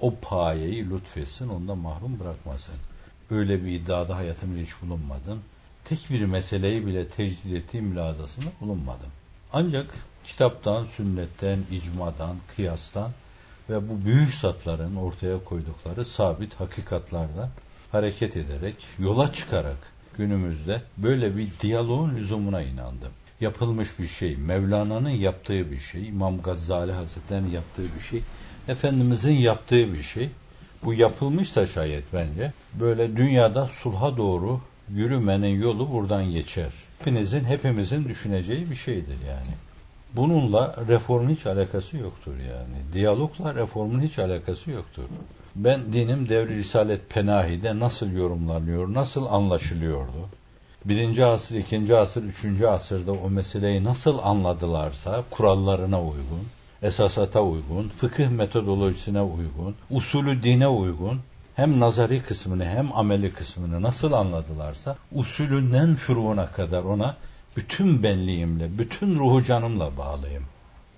o 0.00 0.14
payeyi 0.14 0.90
lütfetsin, 0.90 1.48
ondan 1.48 1.78
mahrum 1.78 2.20
bırakmasın. 2.20 2.74
Öyle 3.30 3.64
bir 3.64 3.70
iddiada 3.70 4.16
hayatımda 4.16 4.60
hiç 4.60 4.82
bulunmadım. 4.82 5.40
Tek 5.84 6.10
bir 6.10 6.24
meseleyi 6.24 6.86
bile 6.86 7.08
tecdid 7.08 7.56
ettiğim 7.56 7.84
mülazasında 7.84 8.46
bulunmadım. 8.60 9.10
Ancak 9.52 9.94
kitaptan, 10.24 10.84
sünnetten, 10.84 11.58
icmadan, 11.70 12.36
kıyastan 12.56 13.10
ve 13.70 13.88
bu 13.88 14.04
büyük 14.04 14.34
satların 14.34 14.96
ortaya 14.96 15.44
koydukları 15.44 16.04
sabit 16.04 16.54
hakikatlardan 16.54 17.50
hareket 17.96 18.36
ederek, 18.36 18.74
yola 18.98 19.32
çıkarak 19.32 19.92
günümüzde 20.18 20.82
böyle 20.96 21.36
bir 21.36 21.48
diyaloğun 21.60 22.16
lüzumuna 22.16 22.62
inandım. 22.62 23.10
Yapılmış 23.40 23.98
bir 23.98 24.06
şey, 24.06 24.36
Mevlana'nın 24.36 25.10
yaptığı 25.10 25.70
bir 25.70 25.78
şey, 25.78 26.08
İmam 26.08 26.42
Gazali 26.42 26.92
Hazretleri'nin 26.92 27.50
yaptığı 27.50 27.84
bir 27.98 28.04
şey, 28.10 28.22
Efendimizin 28.68 29.32
yaptığı 29.32 29.92
bir 29.92 30.02
şey. 30.02 30.30
Bu 30.84 30.94
yapılmışsa 30.94 31.66
şayet 31.66 32.04
bence 32.12 32.52
böyle 32.74 33.16
dünyada 33.16 33.66
sulha 33.66 34.16
doğru 34.16 34.60
yürümenin 34.94 35.60
yolu 35.62 35.92
buradan 35.92 36.30
geçer. 36.30 36.68
Hepinizin, 36.98 37.44
hepimizin 37.44 38.08
düşüneceği 38.08 38.70
bir 38.70 38.76
şeydir 38.76 39.16
yani. 39.28 39.54
Bununla 40.12 40.76
reformun 40.88 41.28
hiç 41.28 41.46
alakası 41.46 41.96
yoktur 41.96 42.32
yani. 42.36 42.92
Diyalogla 42.92 43.54
reformun 43.54 44.00
hiç 44.00 44.18
alakası 44.18 44.70
yoktur. 44.70 45.04
Ben 45.56 45.92
dinim 45.92 46.28
devri 46.28 46.56
Risalet 46.56 47.10
Penahi'de 47.10 47.78
nasıl 47.78 48.12
yorumlanıyor, 48.12 48.94
nasıl 48.94 49.26
anlaşılıyordu? 49.26 50.28
Birinci 50.84 51.24
asır, 51.24 51.54
ikinci 51.56 51.96
asır, 51.96 52.22
üçüncü 52.22 52.66
asırda 52.66 53.12
o 53.12 53.30
meseleyi 53.30 53.84
nasıl 53.84 54.18
anladılarsa 54.18 55.24
kurallarına 55.30 56.02
uygun, 56.02 56.46
esasata 56.82 57.42
uygun, 57.42 57.88
fıkıh 57.88 58.28
metodolojisine 58.28 59.22
uygun, 59.22 59.74
usulü 59.90 60.42
dine 60.42 60.68
uygun, 60.68 61.20
hem 61.54 61.80
nazari 61.80 62.22
kısmını 62.22 62.64
hem 62.64 62.96
ameli 62.96 63.32
kısmını 63.32 63.82
nasıl 63.82 64.12
anladılarsa 64.12 64.96
usulünden 65.12 65.94
furuğuna 65.94 66.46
kadar 66.46 66.82
ona 66.82 67.16
bütün 67.56 68.02
benliğimle, 68.02 68.78
bütün 68.78 69.18
ruhu 69.18 69.44
canımla 69.44 69.96
bağlıyım. 69.96 70.44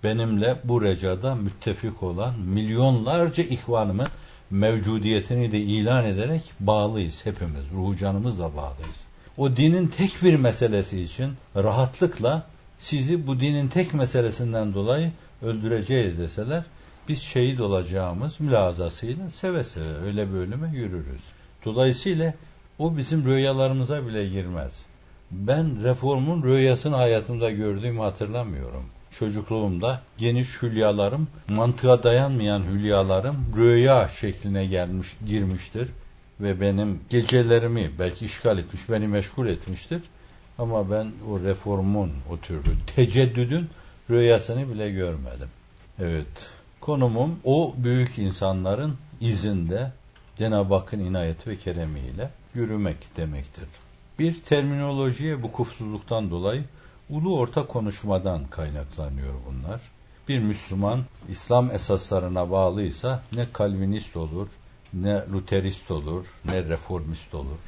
Benimle 0.04 0.56
bu 0.64 0.82
recada 0.82 1.34
müttefik 1.34 2.02
olan 2.02 2.38
milyonlarca 2.38 3.42
ihvanımın 3.44 4.08
mevcudiyetini 4.50 5.52
de 5.52 5.58
ilan 5.58 6.04
ederek 6.04 6.42
bağlıyız 6.60 7.26
hepimiz. 7.26 7.70
Ruhu 7.74 7.96
canımızla 7.96 8.56
bağlıyız. 8.56 8.96
O 9.36 9.56
dinin 9.56 9.86
tek 9.86 10.22
bir 10.22 10.36
meselesi 10.36 11.00
için 11.00 11.32
rahatlıkla 11.56 12.46
sizi 12.78 13.26
bu 13.26 13.40
dinin 13.40 13.68
tek 13.68 13.94
meselesinden 13.94 14.74
dolayı 14.74 15.10
öldüreceğiz 15.42 16.18
deseler 16.18 16.64
biz 17.08 17.22
şehit 17.22 17.60
olacağımız 17.60 18.40
mülazasıyla 18.40 19.30
seve 19.30 19.64
seve 19.64 19.96
öyle 20.06 20.28
bir 20.28 20.34
ölüme 20.34 20.70
yürürüz. 20.74 21.22
Dolayısıyla 21.64 22.34
o 22.78 22.96
bizim 22.96 23.24
rüyalarımıza 23.24 24.06
bile 24.06 24.28
girmez. 24.28 24.72
Ben 25.30 25.84
reformun 25.84 26.42
rüyasını 26.42 26.96
hayatımda 26.96 27.50
gördüğümü 27.50 28.00
hatırlamıyorum. 28.00 28.84
Çocukluğumda 29.18 30.00
geniş 30.18 30.62
hülyalarım, 30.62 31.28
mantığa 31.48 32.02
dayanmayan 32.02 32.62
hülyalarım 32.62 33.36
rüya 33.56 34.08
şekline 34.08 34.66
gelmiş, 34.66 35.08
girmiştir 35.26 35.88
ve 36.40 36.60
benim 36.60 37.00
gecelerimi 37.10 37.90
belki 37.98 38.24
işgal 38.24 38.58
etmiş, 38.58 38.88
beni 38.90 39.06
meşgul 39.06 39.46
etmiştir. 39.46 40.02
Ama 40.58 40.90
ben 40.90 41.12
o 41.30 41.40
reformun, 41.40 42.12
o 42.30 42.38
türlü 42.38 42.70
teceddüdün 42.96 43.68
rüyasını 44.10 44.74
bile 44.74 44.90
görmedim. 44.90 45.48
Evet, 45.98 46.50
konumum 46.80 47.38
o 47.44 47.74
büyük 47.78 48.18
insanların 48.18 48.96
izinde 49.20 49.92
Cenab-ı 50.38 50.74
Hakk'ın 50.74 51.00
inayeti 51.00 51.50
ve 51.50 51.56
keremiyle 51.56 52.30
yürümek 52.54 53.16
demektir. 53.16 53.64
Bir 54.18 54.40
terminolojiye 54.40 55.42
bu 55.42 55.52
kufsuzluktan 55.52 56.30
dolayı 56.30 56.64
ulu 57.10 57.38
orta 57.38 57.66
konuşmadan 57.66 58.44
kaynaklanıyor 58.44 59.34
bunlar. 59.46 59.80
Bir 60.28 60.38
Müslüman 60.38 61.04
İslam 61.28 61.70
esaslarına 61.70 62.50
bağlıysa 62.50 63.22
ne 63.32 63.46
Kalvinist 63.52 64.16
olur, 64.16 64.48
ne 64.92 65.22
Luterist 65.32 65.90
olur, 65.90 66.26
ne 66.44 66.64
Reformist 66.64 67.34
olur. 67.34 67.58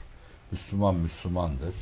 Müslüman 0.52 0.94
Müslümandır. 0.94 1.74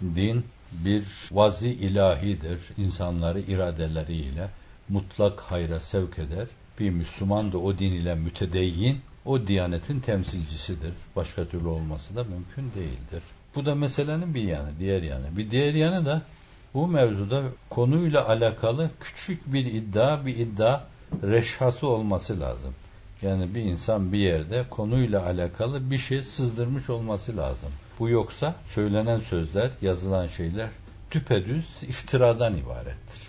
Din 0.00 0.44
bir 0.72 1.04
vazi 1.32 1.68
ilahidir. 1.68 2.60
İnsanları 2.76 3.40
iradeleriyle 3.40 4.48
mutlak 4.88 5.40
hayra 5.40 5.80
sevk 5.80 6.18
eder. 6.18 6.46
Bir 6.80 6.90
Müslüman 6.90 7.52
da 7.52 7.58
o 7.58 7.78
din 7.78 7.92
ile 7.92 8.14
mütedeyyin, 8.14 9.00
o 9.24 9.46
diyanetin 9.46 10.00
temsilcisidir. 10.00 10.92
Başka 11.16 11.44
türlü 11.44 11.68
olması 11.68 12.16
da 12.16 12.24
mümkün 12.24 12.80
değildir. 12.80 13.22
Bu 13.54 13.66
da 13.66 13.74
meselenin 13.74 14.34
bir 14.34 14.42
yanı, 14.42 14.70
diğer 14.78 15.02
yanı. 15.02 15.36
Bir 15.36 15.50
diğer 15.50 15.74
yanı 15.74 16.06
da 16.06 16.22
bu 16.74 16.86
mevzuda 16.86 17.42
konuyla 17.70 18.28
alakalı 18.28 18.90
küçük 19.00 19.52
bir 19.52 19.66
iddia, 19.66 20.26
bir 20.26 20.36
iddia 20.36 20.80
reşhası 21.22 21.86
olması 21.86 22.40
lazım. 22.40 22.74
Yani 23.22 23.54
bir 23.54 23.60
insan 23.60 24.12
bir 24.12 24.18
yerde 24.18 24.64
konuyla 24.70 25.26
alakalı 25.26 25.90
bir 25.90 25.98
şey 25.98 26.22
sızdırmış 26.22 26.90
olması 26.90 27.36
lazım. 27.36 27.68
Bu 27.98 28.08
yoksa 28.08 28.54
söylenen 28.66 29.18
sözler, 29.18 29.70
yazılan 29.82 30.26
şeyler 30.26 30.68
düpedüz 31.10 31.64
iftiradan 31.82 32.56
ibarettir. 32.56 33.28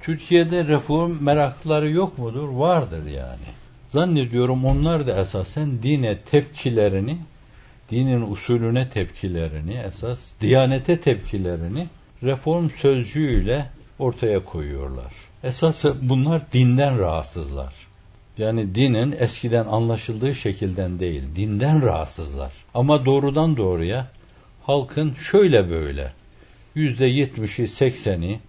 Türkiye'de 0.00 0.66
reform 0.66 1.16
meraklıları 1.20 1.90
yok 1.90 2.18
mudur? 2.18 2.48
Vardır 2.48 3.06
yani. 3.06 3.46
Zannediyorum 3.92 4.64
onlar 4.64 5.06
da 5.06 5.20
esasen 5.20 5.82
dine 5.82 6.18
tepkilerini, 6.18 7.18
dinin 7.90 8.30
usulüne 8.30 8.90
tepkilerini, 8.90 9.74
esas 9.74 10.20
diyanete 10.40 11.00
tepkilerini 11.00 11.86
reform 12.22 12.70
sözcüğüyle 12.70 13.66
ortaya 13.98 14.44
koyuyorlar. 14.44 15.12
Esas 15.44 15.84
bunlar 16.02 16.52
dinden 16.52 16.98
rahatsızlar. 16.98 17.74
Yani 18.38 18.74
dinin 18.74 19.14
eskiden 19.18 19.66
anlaşıldığı 19.66 20.34
şekilden 20.34 20.98
değil, 21.00 21.22
dinden 21.36 21.82
rahatsızlar. 21.82 22.52
Ama 22.74 23.06
doğrudan 23.06 23.56
doğruya 23.56 24.06
halkın 24.62 25.14
şöyle 25.14 25.70
böyle 25.70 26.12
yüzde 26.74 27.06
yetmişi 27.06 27.68
sekseni 27.68 28.40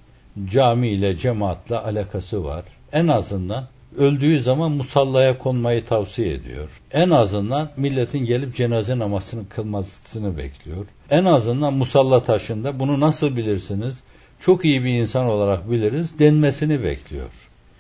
cami 0.46 0.88
ile 0.88 1.18
cemaatle 1.18 1.78
alakası 1.78 2.44
var. 2.44 2.64
En 2.92 3.08
azından 3.08 3.68
öldüğü 3.98 4.40
zaman 4.40 4.72
musallaya 4.72 5.38
konmayı 5.38 5.86
tavsiye 5.86 6.34
ediyor. 6.34 6.70
En 6.92 7.10
azından 7.10 7.70
milletin 7.78 8.26
gelip 8.26 8.56
cenaze 8.56 9.00
namazını 9.00 9.50
kılmasını 9.50 10.38
bekliyor. 10.38 10.86
En 11.10 11.26
azından 11.26 11.74
musalla 11.74 12.24
taşında 12.24 12.80
bunu 12.80 13.00
nasıl 13.00 13.36
bilirsiniz? 13.38 14.00
Çok 14.40 14.66
iyi 14.66 14.84
bir 14.84 14.94
insan 14.94 15.28
olarak 15.28 15.72
biliriz 15.72 16.20
denmesini 16.20 16.84
bekliyor. 16.84 17.30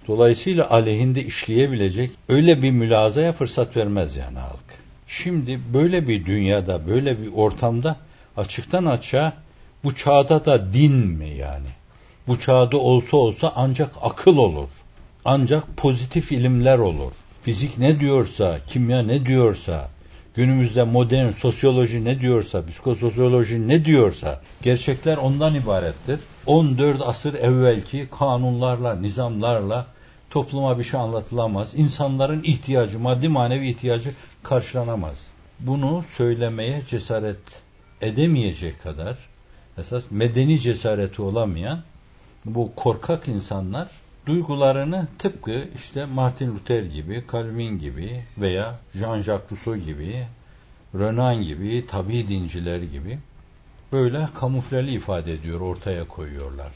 Dolayısıyla 0.07 0.69
aleyhinde 0.69 1.23
işleyebilecek 1.25 2.11
öyle 2.29 2.61
bir 2.61 2.71
mülazaya 2.71 3.31
fırsat 3.31 3.77
vermez 3.77 4.15
yani 4.15 4.39
halk. 4.39 4.83
Şimdi 5.07 5.59
böyle 5.73 6.07
bir 6.07 6.25
dünyada, 6.25 6.87
böyle 6.87 7.21
bir 7.21 7.33
ortamda 7.33 7.95
açıktan 8.37 8.85
açığa 8.85 9.33
bu 9.83 9.95
çağda 9.95 10.45
da 10.45 10.73
din 10.73 10.93
mi 10.93 11.29
yani? 11.29 11.67
Bu 12.27 12.39
çağda 12.39 12.77
olsa 12.77 13.17
olsa 13.17 13.53
ancak 13.55 13.91
akıl 14.01 14.37
olur. 14.37 14.69
Ancak 15.25 15.77
pozitif 15.77 16.31
ilimler 16.31 16.77
olur. 16.77 17.11
Fizik 17.41 17.77
ne 17.77 17.99
diyorsa, 17.99 18.59
kimya 18.67 19.03
ne 19.03 19.25
diyorsa, 19.25 19.89
günümüzde 20.35 20.83
modern 20.83 21.31
sosyoloji 21.31 22.05
ne 22.05 22.19
diyorsa, 22.19 22.65
psikososyoloji 22.65 23.67
ne 23.67 23.85
diyorsa, 23.85 24.41
gerçekler 24.61 25.17
ondan 25.17 25.55
ibarettir. 25.55 26.19
14 26.45 27.01
asır 27.01 27.33
evvelki 27.33 28.07
kanunlarla, 28.19 28.95
nizamlarla 28.95 29.87
topluma 30.29 30.79
bir 30.79 30.83
şey 30.83 30.99
anlatılamaz. 30.99 31.69
İnsanların 31.75 32.43
ihtiyacı, 32.43 32.99
maddi 32.99 33.29
manevi 33.29 33.69
ihtiyacı 33.69 34.13
karşılanamaz. 34.43 35.21
Bunu 35.59 36.03
söylemeye 36.17 36.81
cesaret 36.89 37.37
edemeyecek 38.01 38.81
kadar 38.81 39.17
esas 39.77 40.11
medeni 40.11 40.59
cesareti 40.59 41.21
olamayan 41.21 41.81
bu 42.45 42.71
korkak 42.75 43.27
insanlar 43.27 43.87
duygularını 44.25 45.07
tıpkı 45.19 45.67
işte 45.75 46.05
Martin 46.05 46.55
Luther 46.55 46.83
gibi, 46.83 47.23
Calvin 47.31 47.79
gibi 47.79 48.23
veya 48.37 48.79
Jean-Jacques 48.95 49.51
Rousseau 49.51 49.77
gibi, 49.77 50.27
Renan 50.95 51.43
gibi, 51.43 51.87
tabi 51.87 52.27
dinciler 52.27 52.81
gibi 52.81 53.19
böyle 53.91 54.27
kamufleli 54.33 54.91
ifade 54.91 55.33
ediyor, 55.33 55.61
ortaya 55.61 56.07
koyuyorlar. 56.07 56.71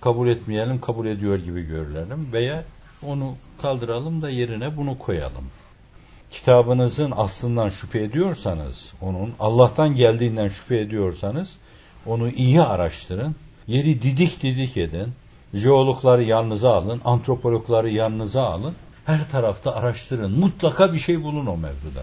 Kabul 0.00 0.28
etmeyelim, 0.28 0.80
kabul 0.80 1.06
ediyor 1.06 1.38
gibi 1.38 1.62
görülelim 1.62 2.28
veya 2.32 2.64
onu 3.02 3.34
kaldıralım 3.62 4.22
da 4.22 4.30
yerine 4.30 4.76
bunu 4.76 4.98
koyalım. 4.98 5.44
Kitabınızın 6.30 7.12
aslından 7.16 7.70
şüphe 7.70 8.02
ediyorsanız, 8.02 8.92
onun 9.00 9.34
Allah'tan 9.40 9.96
geldiğinden 9.96 10.48
şüphe 10.48 10.78
ediyorsanız, 10.78 11.56
onu 12.06 12.30
iyi 12.30 12.62
araştırın, 12.62 13.36
yeri 13.66 14.02
didik 14.02 14.42
didik 14.42 14.76
edin, 14.76 15.12
jeologları 15.54 16.22
yanınıza 16.22 16.74
alın, 16.74 17.00
antropologları 17.04 17.90
yanınıza 17.90 18.42
alın, 18.42 18.74
her 19.04 19.30
tarafta 19.30 19.74
araştırın, 19.74 20.38
mutlaka 20.38 20.92
bir 20.92 20.98
şey 20.98 21.22
bulun 21.22 21.46
o 21.46 21.56
mevzuda. 21.56 22.02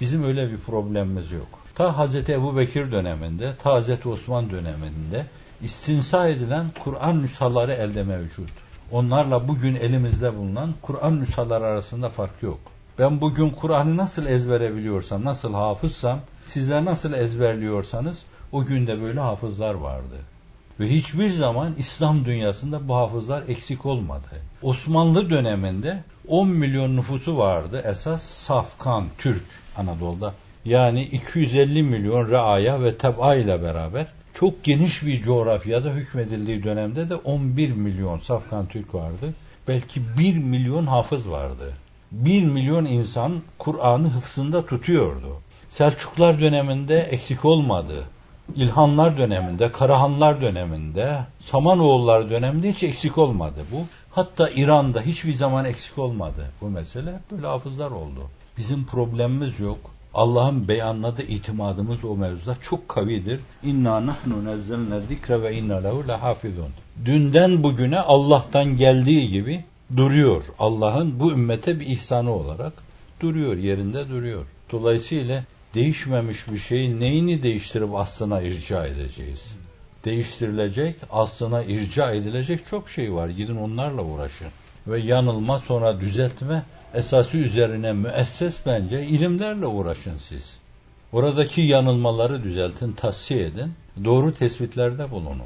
Bizim 0.00 0.24
öyle 0.24 0.50
bir 0.50 0.58
problemimiz 0.58 1.32
yok. 1.32 1.48
Ta 1.74 2.06
Hz. 2.06 2.14
Ebu 2.28 2.56
Bekir 2.56 2.92
döneminde, 2.92 3.52
ta 3.62 3.80
Hz. 3.80 4.06
Osman 4.06 4.50
döneminde 4.50 5.26
istinsa 5.62 6.28
edilen 6.28 6.66
Kur'an 6.84 7.22
nüshaları 7.22 7.72
elde 7.72 8.02
mevcut. 8.02 8.50
Onlarla 8.92 9.48
bugün 9.48 9.74
elimizde 9.74 10.36
bulunan 10.36 10.74
Kur'an 10.82 11.20
nüshaları 11.20 11.64
arasında 11.64 12.08
fark 12.08 12.42
yok. 12.42 12.58
Ben 12.98 13.20
bugün 13.20 13.50
Kur'an'ı 13.50 13.96
nasıl 13.96 14.26
ezbere 14.26 14.76
biliyorsam, 14.76 15.24
nasıl 15.24 15.54
hafızsam, 15.54 16.20
sizler 16.46 16.84
nasıl 16.84 17.12
ezberliyorsanız 17.12 18.22
o 18.52 18.64
günde 18.64 19.02
böyle 19.02 19.20
hafızlar 19.20 19.74
vardı. 19.74 20.16
Ve 20.80 20.90
hiçbir 20.90 21.30
zaman 21.30 21.74
İslam 21.78 22.24
dünyasında 22.24 22.88
bu 22.88 22.94
hafızlar 22.94 23.42
eksik 23.48 23.86
olmadı. 23.86 24.26
Osmanlı 24.62 25.30
döneminde 25.30 26.02
10 26.28 26.48
milyon 26.48 26.96
nüfusu 26.96 27.38
vardı 27.38 27.82
esas 27.86 28.22
Safkan, 28.22 29.04
Türk 29.18 29.44
Anadolu'da. 29.76 30.34
Yani 30.64 31.02
250 31.02 31.82
milyon 31.82 32.30
reaya 32.30 32.82
ve 32.82 32.98
teb'a 32.98 33.34
ile 33.34 33.62
beraber 33.62 34.06
çok 34.34 34.64
geniş 34.64 35.06
bir 35.06 35.22
coğrafyada 35.22 35.90
hükmedildiği 35.90 36.62
dönemde 36.62 37.10
de 37.10 37.14
11 37.14 37.72
milyon 37.72 38.18
Safkan 38.18 38.66
Türk 38.66 38.94
vardı. 38.94 39.34
Belki 39.68 40.02
1 40.18 40.38
milyon 40.38 40.86
hafız 40.86 41.30
vardı. 41.30 41.72
1 42.12 42.44
milyon 42.44 42.84
insan 42.84 43.32
Kur'an'ı 43.58 44.08
hıfzında 44.08 44.66
tutuyordu. 44.66 45.40
Selçuklar 45.70 46.40
döneminde 46.40 47.00
eksik 47.00 47.44
olmadı. 47.44 48.04
İlhanlar 48.56 49.18
döneminde, 49.18 49.72
Karahanlar 49.72 50.42
döneminde, 50.42 51.18
Samanoğullar 51.40 52.30
döneminde 52.30 52.72
hiç 52.72 52.82
eksik 52.82 53.18
olmadı 53.18 53.60
bu. 53.72 53.84
Hatta 54.10 54.50
İran'da 54.50 55.00
hiçbir 55.00 55.34
zaman 55.34 55.64
eksik 55.64 55.98
olmadı 55.98 56.50
bu 56.60 56.70
mesele. 56.70 57.20
Böyle 57.30 57.46
hafızlar 57.46 57.90
oldu. 57.90 58.20
Bizim 58.56 58.84
problemimiz 58.84 59.60
yok. 59.60 59.78
Allah'ın 60.14 60.68
beyanladığı 60.68 61.22
itimadımız 61.22 62.04
o 62.04 62.16
mevzuda 62.16 62.56
çok 62.62 62.88
kavidir. 62.88 63.40
İnna 63.62 64.06
nahnu 64.06 64.44
nezzelne 64.44 65.00
zikre 65.00 65.42
ve 65.42 65.56
inna 65.56 65.76
lehu 65.76 66.08
lehafizun. 66.08 66.70
Dünden 67.04 67.62
bugüne 67.62 68.00
Allah'tan 68.00 68.76
geldiği 68.76 69.28
gibi 69.28 69.64
duruyor. 69.96 70.44
Allah'ın 70.58 71.20
bu 71.20 71.32
ümmete 71.32 71.80
bir 71.80 71.86
ihsanı 71.86 72.32
olarak 72.32 72.72
duruyor, 73.20 73.56
yerinde 73.56 74.08
duruyor. 74.08 74.46
Dolayısıyla 74.72 75.44
değişmemiş 75.74 76.48
bir 76.48 76.58
şeyin 76.58 77.00
neyini 77.00 77.42
değiştirip 77.42 77.94
aslına 77.94 78.42
irca 78.42 78.86
edeceğiz? 78.86 79.52
Değiştirilecek, 80.04 80.96
aslına 81.10 81.62
irca 81.62 82.12
edilecek 82.12 82.60
çok 82.70 82.90
şey 82.90 83.14
var. 83.14 83.28
Gidin 83.28 83.56
onlarla 83.56 84.02
uğraşın. 84.02 84.48
Ve 84.86 85.00
yanılma 85.00 85.58
sonra 85.58 86.00
düzeltme 86.00 86.62
esası 86.94 87.36
üzerine 87.36 87.92
müesses 87.92 88.56
bence 88.66 89.06
ilimlerle 89.06 89.66
uğraşın 89.66 90.16
siz. 90.18 90.58
Oradaki 91.12 91.60
yanılmaları 91.60 92.42
düzeltin, 92.44 92.92
tahsiye 92.92 93.44
edin. 93.44 93.72
Doğru 94.04 94.34
tespitlerde 94.34 95.10
bulunun. 95.10 95.42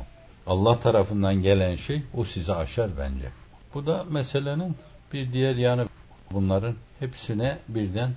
Allah 0.46 0.80
tarafından 0.80 1.34
gelen 1.34 1.76
şey 1.76 2.02
o 2.14 2.24
sizi 2.24 2.52
aşar 2.52 2.90
bence. 2.98 3.28
Bu 3.74 3.86
da 3.86 4.04
meselenin 4.10 4.76
bir 5.12 5.32
diğer 5.32 5.56
yanı. 5.56 5.86
Bunların 6.30 6.74
hepsine 7.00 7.58
birden 7.68 8.10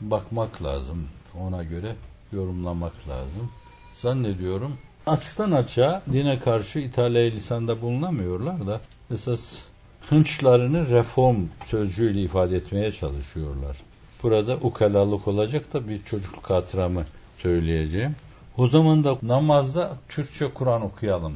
bakmak 0.00 0.62
lazım. 0.62 1.08
Ona 1.40 1.62
göre 1.62 1.96
yorumlamak 2.32 2.92
lazım. 3.08 3.50
Zannediyorum 3.94 4.76
açıktan 5.06 5.50
açığa 5.50 6.02
dine 6.12 6.38
karşı 6.38 6.78
İtalya 6.78 7.30
lisanda 7.30 7.82
bulunamıyorlar 7.82 8.66
da 8.66 8.80
esas 9.14 9.58
hınçlarını 10.10 10.90
reform 10.90 11.36
sözcüğüyle 11.64 12.20
ifade 12.20 12.56
etmeye 12.56 12.92
çalışıyorlar. 12.92 13.76
Burada 14.22 14.56
ukalalık 14.56 15.28
olacak 15.28 15.72
da 15.72 15.88
bir 15.88 16.04
çocukluk 16.04 16.50
hatıramı 16.50 17.04
söyleyeceğim. 17.38 18.16
O 18.56 18.68
zaman 18.68 19.04
da 19.04 19.18
namazda 19.22 19.92
Türkçe 20.08 20.48
Kur'an 20.54 20.82
okuyalım. 20.82 21.34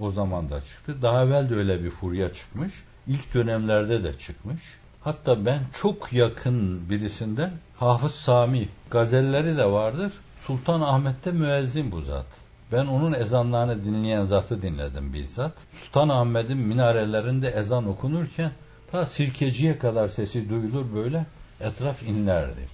O 0.00 0.10
zaman 0.10 0.50
da 0.50 0.60
çıktı. 0.60 0.96
Daha 1.02 1.24
evvel 1.24 1.50
de 1.50 1.54
öyle 1.54 1.84
bir 1.84 1.90
furya 1.90 2.32
çıkmış. 2.32 2.72
İlk 3.06 3.34
dönemlerde 3.34 4.04
de 4.04 4.18
çıkmış. 4.18 4.62
Hatta 5.00 5.44
ben 5.44 5.60
çok 5.82 6.12
yakın 6.12 6.90
birisinden 6.90 7.52
Hafız 7.76 8.14
Sami 8.14 8.68
gazelleri 8.90 9.56
de 9.58 9.64
vardır. 9.64 10.12
Sultan 10.46 10.80
Ahmet'te 10.80 11.32
müezzin 11.32 11.92
bu 11.92 12.00
zat. 12.00 12.26
Ben 12.72 12.86
onun 12.86 13.12
ezanlarını 13.12 13.84
dinleyen 13.84 14.24
zatı 14.24 14.62
dinledim 14.62 15.12
bizzat. 15.12 15.52
Sultan 15.82 16.08
Ahmet'in 16.08 16.58
minarelerinde 16.58 17.48
ezan 17.48 17.88
okunurken 17.88 18.50
ta 18.90 19.06
sirkeciye 19.06 19.78
kadar 19.78 20.08
sesi 20.08 20.48
duyulur 20.48 20.84
böyle 20.96 21.26
etraf 21.60 22.02
inlerdi. 22.02 22.68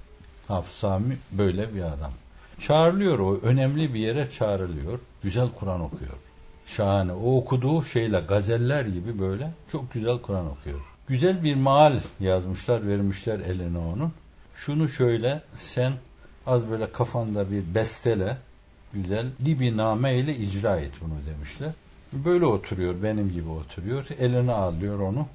Hafız 0.49 0.75
Sami 0.75 1.19
böyle 1.33 1.75
bir 1.75 1.83
adam. 1.83 2.13
Çağrılıyor 2.61 3.19
o 3.19 3.39
önemli 3.43 3.95
bir 3.95 4.01
yere 4.01 4.31
çağrılıyor. 4.31 4.99
Güzel 5.23 5.49
Kur'an 5.59 5.81
okuyor. 5.81 6.17
Şahane. 6.67 7.13
O 7.13 7.37
okuduğu 7.37 7.85
şeyle 7.85 8.21
gazeller 8.21 8.85
gibi 8.85 9.21
böyle 9.21 9.51
çok 9.73 9.93
güzel 9.93 10.19
Kur'an 10.19 10.51
okuyor. 10.51 10.96
Güzel 11.09 11.45
bir 11.45 11.55
maal 11.55 12.01
yazmışlar, 12.21 12.89
vermişler 12.89 13.41
eline 13.41 13.79
onun. 13.79 14.13
Şunu 14.55 14.89
şöyle 14.89 15.43
sen 15.59 15.93
az 16.47 16.71
böyle 16.71 16.93
kafanda 16.93 17.51
bir 17.51 17.75
bestele 17.75 18.37
güzel 18.93 19.27
libiname 19.45 20.19
ile 20.19 20.37
icra 20.37 20.81
et 20.81 20.93
bunu 21.01 21.15
demişler. 21.35 21.73
Böyle 22.13 22.47
oturuyor, 22.47 23.03
benim 23.03 23.33
gibi 23.33 23.49
oturuyor. 23.49 24.07
Eline 24.19 24.53
alıyor 24.53 24.99
onu. 24.99 25.27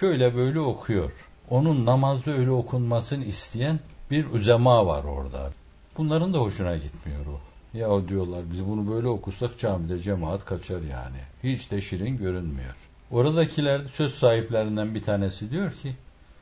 Şöyle 0.00 0.34
böyle 0.34 0.60
okuyor. 0.60 1.10
Onun 1.50 1.86
namazda 1.86 2.30
öyle 2.30 2.50
okunmasını 2.50 3.24
isteyen 3.24 3.80
bir 4.10 4.30
üzema 4.32 4.86
var 4.86 5.04
orada. 5.04 5.50
Bunların 5.98 6.34
da 6.34 6.38
hoşuna 6.38 6.76
gitmiyor 6.76 7.26
o. 7.26 7.40
Ya 7.78 8.08
diyorlar 8.08 8.42
biz 8.52 8.66
bunu 8.66 8.90
böyle 8.94 9.08
okusak 9.08 9.58
camide 9.58 9.98
cemaat 9.98 10.44
kaçar 10.44 10.80
yani. 10.80 11.18
Hiç 11.42 11.70
de 11.70 11.80
şirin 11.80 12.18
görünmüyor. 12.18 12.74
Oradakiler 13.10 13.80
söz 13.94 14.14
sahiplerinden 14.14 14.94
bir 14.94 15.02
tanesi 15.02 15.50
diyor 15.50 15.72
ki 15.82 15.92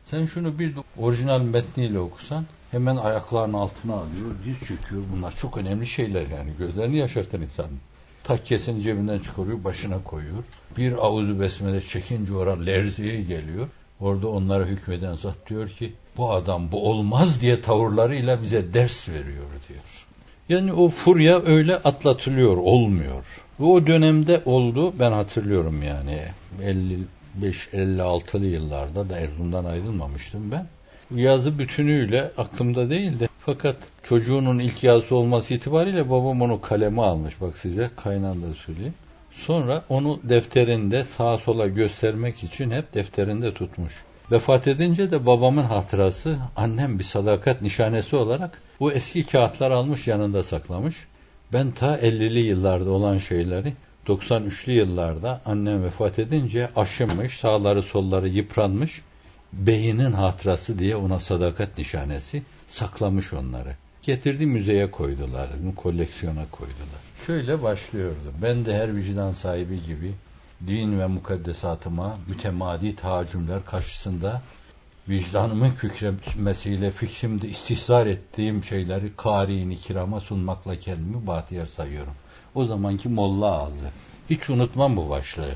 sen 0.05 0.27
şunu 0.27 0.59
bir 0.59 0.75
orijinal 0.99 1.41
metniyle 1.41 1.99
okusan 1.99 2.45
hemen 2.71 2.97
ayaklarının 2.97 3.59
altına 3.59 3.95
alıyor, 3.95 4.31
diz 4.45 4.69
çöküyor. 4.69 5.03
Bunlar 5.17 5.37
çok 5.37 5.57
önemli 5.57 5.87
şeyler 5.87 6.27
yani. 6.27 6.51
Gözlerini 6.59 6.97
yaşartan 6.97 7.43
insan. 7.43 7.67
Takkesini 8.25 8.83
cebinden 8.83 9.19
çıkarıyor, 9.19 9.65
başına 9.65 10.03
koyuyor. 10.03 10.45
Bir 10.77 10.93
avuzu 10.93 11.41
besmele 11.41 11.81
çekince 11.81 12.35
orada 12.35 12.63
lerziye 12.63 13.23
geliyor. 13.23 13.69
Orada 14.01 14.29
onlara 14.29 14.65
hükmeden 14.65 15.15
zat 15.15 15.37
diyor 15.49 15.69
ki 15.69 15.93
bu 16.17 16.33
adam 16.33 16.73
bu 16.73 16.91
olmaz 16.91 17.41
diye 17.41 17.61
tavırlarıyla 17.61 18.43
bize 18.43 18.75
ders 18.75 19.09
veriyor 19.09 19.45
diyor. 19.69 19.81
Yani 20.49 20.73
o 20.73 20.89
furya 20.89 21.43
öyle 21.43 21.77
atlatılıyor, 21.77 22.57
olmuyor. 22.57 23.25
Ve 23.61 23.65
o 23.65 23.87
dönemde 23.87 24.41
oldu, 24.45 24.95
ben 24.99 25.13
hatırlıyorum 25.13 25.83
yani 25.83 26.19
55-56'lı 27.73 28.47
yıllarda 28.47 29.09
da 29.09 29.19
Erzurum'dan 29.19 29.65
ayrılmamıştım 29.65 30.51
ben. 30.51 30.67
Yazı 31.11 31.59
bütünüyle 31.59 32.31
aklımda 32.39 32.91
değildi. 32.91 33.29
Fakat 33.47 33.77
çocuğunun 34.03 34.59
ilk 34.59 34.85
yazısı 34.85 35.17
olması 35.17 35.55
itibariyle 35.55 36.11
babam 36.11 36.43
onu 36.43 36.61
kaleme 36.61 37.03
almış. 37.03 37.41
Bak 37.41 37.59
size 37.59 37.91
kaynan 37.97 38.43
da 38.43 38.47
söyleyeyim. 38.67 38.95
Sonra 39.33 39.83
onu 39.89 40.21
defterinde 40.23 41.05
sağa 41.17 41.39
sola 41.39 41.67
göstermek 41.67 42.45
için 42.45 42.71
hep 42.71 42.95
defterinde 42.95 43.55
tutmuş. 43.55 43.93
Vefat 44.33 44.67
edince 44.67 45.11
de 45.11 45.27
babamın 45.27 45.63
hatırası 45.63 46.37
annem 46.57 46.99
bir 46.99 47.05
sadakat 47.05 47.63
nişanesi 47.63 48.17
olarak 48.17 48.63
bu 48.81 48.93
eski 48.93 49.27
kağıtlar 49.27 49.71
almış 49.71 50.07
yanında 50.07 50.45
saklamış. 50.45 50.97
Ben 51.55 51.71
ta 51.71 51.99
50'li 51.99 52.39
yıllarda 52.39 52.91
olan 52.91 53.19
şeyleri 53.19 53.75
93'lü 54.07 54.71
yıllarda 54.71 55.41
annem 55.45 55.85
vefat 55.85 56.19
edince 56.19 56.69
aşınmış, 56.77 57.39
sağları 57.39 57.83
solları 57.83 58.29
yıpranmış, 58.29 59.03
beyinin 59.53 60.13
hatırası 60.13 60.79
diye 60.79 60.97
ona 60.97 61.21
sadakat 61.21 61.79
nişanesi 61.79 62.43
saklamış 62.69 63.33
onları. 63.33 63.77
Getirdi 64.03 64.47
müzeye 64.47 64.91
koydular, 64.91 65.49
koleksiyona 65.77 66.45
koydular. 66.51 67.01
Şöyle 67.27 67.63
başlıyordu. 67.63 68.33
Ben 68.43 68.65
de 68.65 68.75
her 68.75 68.97
vicdan 68.97 69.33
sahibi 69.33 69.83
gibi 69.83 70.13
din 70.67 71.01
ve 71.01 71.07
mukaddesatıma 71.07 72.19
mütemadi 72.29 72.97
tahaccümler 72.97 73.65
karşısında 73.65 74.43
vicdanımın 75.09 75.71
kükremesiyle 75.71 76.91
fikrimde 76.91 77.49
istihzar 77.49 78.07
ettiğim 78.07 78.65
şeyleri 78.65 79.13
kari'ini 79.17 79.81
kirama 79.81 80.21
sunmakla 80.21 80.81
kendimi 80.81 81.27
bahtiyar 81.27 81.67
sayıyorum. 81.67 82.15
O 82.55 82.65
zamanki 82.65 83.09
molla 83.09 83.63
ağzı. 83.63 83.91
Hiç 84.31 84.51
unutmam 84.51 84.97
bu 84.97 85.11
başlığı. 85.11 85.55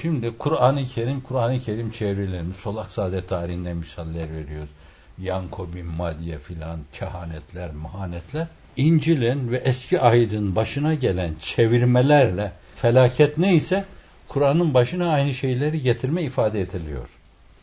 Şimdi 0.00 0.38
Kur'an-ı 0.38 0.88
Kerim, 0.88 1.20
Kur'an-ı 1.20 1.60
Kerim 1.60 1.90
çevrelerini 1.90 2.54
Solak 2.54 2.92
Saadet 2.92 3.28
tarihinden 3.28 3.76
misaller 3.76 4.32
veriyoruz. 4.32 4.70
Yanko 5.18 5.68
bin 5.74 5.86
Madiye 5.86 6.38
filan, 6.38 6.80
kehanetler, 6.92 7.70
mahanetler. 7.72 8.46
İncil'in 8.76 9.50
ve 9.50 9.56
eski 9.56 10.00
ahidin 10.00 10.56
başına 10.56 10.94
gelen 10.94 11.34
çevirmelerle 11.40 12.52
felaket 12.74 13.38
neyse 13.38 13.84
Kur'an'ın 14.28 14.74
başına 14.74 15.12
aynı 15.12 15.34
şeyleri 15.34 15.82
getirme 15.82 16.22
ifade 16.22 16.60
ediliyor. 16.60 17.08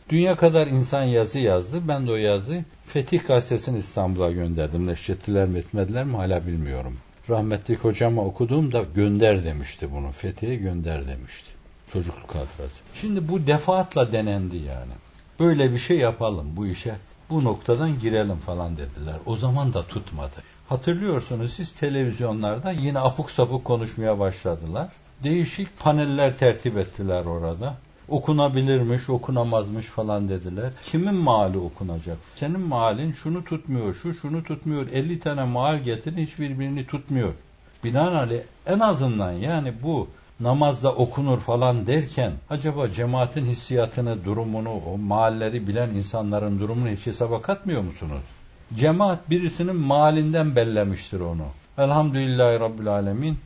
Dünya 0.08 0.36
kadar 0.36 0.66
insan 0.66 1.02
yazı 1.02 1.38
yazdı. 1.38 1.76
Ben 1.88 2.06
de 2.06 2.12
o 2.12 2.16
yazı 2.16 2.64
Fetih 2.86 3.26
Gazetesi'ni 3.26 3.78
İstanbul'a 3.78 4.30
gönderdim. 4.32 4.86
Neşrettiler 4.86 5.48
mi 5.48 5.58
etmediler 5.58 6.04
mi 6.04 6.16
hala 6.16 6.46
bilmiyorum. 6.46 6.96
Rahmetli 7.28 7.76
hocama 7.76 8.24
okuduğumda 8.24 8.82
gönder 8.94 9.44
demişti 9.44 9.92
bunu. 9.92 10.12
Fethi'ye 10.12 10.56
gönder 10.56 11.08
demişti. 11.08 11.48
Çocukluk 11.92 12.34
hatırası. 12.34 12.80
Şimdi 12.94 13.28
bu 13.28 13.46
defaatla 13.46 14.12
denendi 14.12 14.56
yani. 14.56 14.92
Böyle 15.40 15.72
bir 15.72 15.78
şey 15.78 15.98
yapalım 15.98 16.56
bu 16.56 16.66
işe. 16.66 16.94
Bu 17.30 17.44
noktadan 17.44 18.00
girelim 18.00 18.36
falan 18.36 18.76
dediler. 18.76 19.16
O 19.26 19.36
zaman 19.36 19.74
da 19.74 19.82
tutmadı. 19.82 20.42
Hatırlıyorsunuz 20.68 21.52
siz 21.52 21.72
televizyonlarda 21.72 22.72
yine 22.72 22.98
apuk 22.98 23.30
sapuk 23.30 23.64
konuşmaya 23.64 24.18
başladılar. 24.18 24.88
Değişik 25.24 25.78
paneller 25.78 26.38
tertip 26.38 26.76
ettiler 26.76 27.24
orada. 27.24 27.76
Okunabilirmiş, 28.08 29.10
okunamazmış 29.10 29.86
falan 29.86 30.28
dediler. 30.28 30.72
Kimin 30.84 31.14
maali 31.14 31.58
okunacak? 31.58 32.18
Senin 32.34 32.60
maalin 32.60 33.12
şunu 33.22 33.44
tutmuyor, 33.44 33.94
şu 33.94 34.14
şunu 34.14 34.44
tutmuyor. 34.44 34.86
50 34.92 35.20
tane 35.20 35.44
maal 35.44 35.78
getirin 35.78 36.26
hiçbirbirini 36.26 36.86
tutmuyor. 36.86 37.34
Binaenaleyh 37.84 38.42
en 38.66 38.80
azından 38.80 39.32
yani 39.32 39.72
bu 39.82 40.08
namazda 40.40 40.94
okunur 40.94 41.40
falan 41.40 41.86
derken 41.86 42.32
acaba 42.50 42.92
cemaatin 42.92 43.44
hissiyatını, 43.46 44.24
durumunu, 44.24 44.70
o 44.70 44.98
mahalleri 44.98 45.68
bilen 45.68 45.90
insanların 45.90 46.60
durumunu 46.60 46.88
hiç 46.88 47.06
hesaba 47.06 47.42
katmıyor 47.42 47.82
musunuz? 47.82 48.22
Cemaat 48.76 49.30
birisinin 49.30 49.76
malinden 49.76 50.56
bellemiştir 50.56 51.20
onu. 51.20 51.46
Elhamdülillahi 51.78 52.60
Rabbil 52.60 52.88
Alemin. 52.88 53.38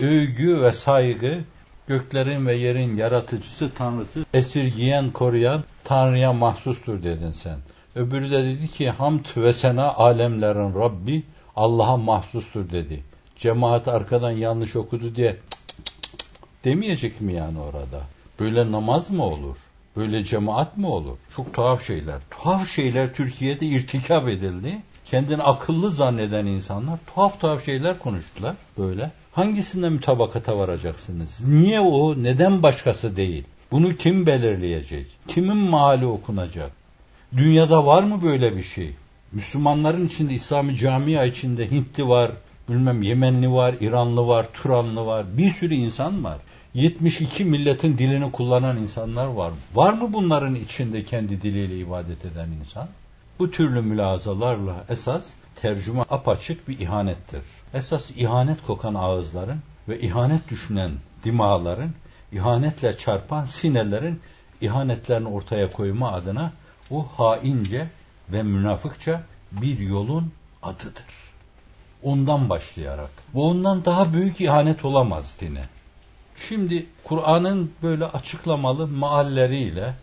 Övgü 0.00 0.62
ve 0.62 0.72
saygı 0.72 1.44
göklerin 1.86 2.46
ve 2.46 2.54
yerin 2.54 2.96
yaratıcısı 2.96 3.70
Tanrısı 3.74 4.24
esirgiyen 4.34 5.10
koruyan 5.10 5.64
Tanrı'ya 5.84 6.32
mahsustur 6.32 7.02
dedin 7.02 7.32
sen. 7.32 7.58
Öbürü 7.94 8.30
de 8.30 8.44
dedi 8.44 8.68
ki 8.68 8.90
hamd 8.90 9.24
ve 9.36 9.52
sena 9.52 9.94
alemlerin 9.94 10.74
Rabbi 10.74 11.22
Allah'a 11.56 11.96
mahsustur 11.96 12.70
dedi. 12.70 13.04
Cemaat 13.36 13.88
arkadan 13.88 14.30
yanlış 14.30 14.76
okudu 14.76 15.16
diye 15.16 15.36
demeyecek 16.64 17.20
mi 17.20 17.32
yani 17.32 17.58
orada? 17.58 18.00
Böyle 18.40 18.72
namaz 18.72 19.10
mı 19.10 19.24
olur? 19.24 19.56
Böyle 19.96 20.24
cemaat 20.24 20.76
mi 20.76 20.86
olur? 20.86 21.16
Çok 21.36 21.54
tuhaf 21.54 21.86
şeyler. 21.86 22.18
Tuhaf 22.30 22.68
şeyler 22.68 23.14
Türkiye'de 23.14 23.66
irtikap 23.66 24.28
edildi. 24.28 24.78
Kendini 25.04 25.42
akıllı 25.42 25.92
zanneden 25.92 26.46
insanlar 26.46 26.98
tuhaf 27.06 27.40
tuhaf 27.40 27.64
şeyler 27.64 27.98
konuştular 27.98 28.54
böyle. 28.78 29.10
Hangisinde 29.32 29.88
mütabakata 29.88 30.58
varacaksınız? 30.58 31.44
Niye 31.48 31.80
o? 31.80 32.22
Neden 32.22 32.62
başkası 32.62 33.16
değil? 33.16 33.44
Bunu 33.70 33.96
kim 33.96 34.26
belirleyecek? 34.26 35.06
Kimin 35.28 35.56
mahalli 35.56 36.06
okunacak? 36.06 36.70
Dünyada 37.36 37.86
var 37.86 38.02
mı 38.02 38.22
böyle 38.22 38.56
bir 38.56 38.62
şey? 38.62 38.94
Müslümanların 39.32 40.06
içinde, 40.06 40.34
İslami 40.34 40.76
camia 40.76 41.24
içinde 41.24 41.70
Hintli 41.70 42.08
var, 42.08 42.32
bilmem 42.68 43.02
Yemenli 43.02 43.52
var, 43.52 43.74
İranlı 43.80 44.26
var, 44.26 44.46
Turanlı 44.54 45.06
var. 45.06 45.26
Bir 45.38 45.52
sürü 45.52 45.74
insan 45.74 46.24
var. 46.24 46.38
72 46.74 47.44
milletin 47.44 47.98
dilini 47.98 48.32
kullanan 48.32 48.76
insanlar 48.76 49.26
var. 49.26 49.52
Var 49.74 49.92
mı 49.92 50.12
bunların 50.12 50.54
içinde 50.54 51.04
kendi 51.04 51.42
diliyle 51.42 51.78
ibadet 51.78 52.24
eden 52.24 52.48
insan? 52.60 52.88
Bu 53.40 53.50
türlü 53.50 53.82
mülazalarla 53.82 54.84
esas 54.88 55.32
tercüme 55.56 56.04
apaçık 56.10 56.68
bir 56.68 56.78
ihanettir. 56.78 57.42
Esas 57.74 58.10
ihanet 58.10 58.62
kokan 58.66 58.94
ağızların 58.94 59.60
ve 59.88 60.00
ihanet 60.00 60.48
düşünen 60.48 60.90
dimağların, 61.24 61.94
ihanetle 62.32 62.98
çarpan 62.98 63.44
sinelerin 63.44 64.20
ihanetlerini 64.60 65.28
ortaya 65.28 65.70
koyma 65.70 66.12
adına 66.12 66.52
o 66.90 67.06
haince 67.16 67.88
ve 68.28 68.42
münafıkça 68.42 69.22
bir 69.52 69.78
yolun 69.78 70.32
adıdır. 70.62 71.04
Ondan 72.02 72.48
başlayarak. 72.48 73.10
Bu 73.34 73.48
ondan 73.48 73.84
daha 73.84 74.12
büyük 74.12 74.40
ihanet 74.40 74.84
olamaz 74.84 75.36
dine. 75.40 75.62
Şimdi 76.48 76.86
Kur'an'ın 77.04 77.72
böyle 77.82 78.04
açıklamalı 78.06 78.86
maalleriyle 78.86 79.94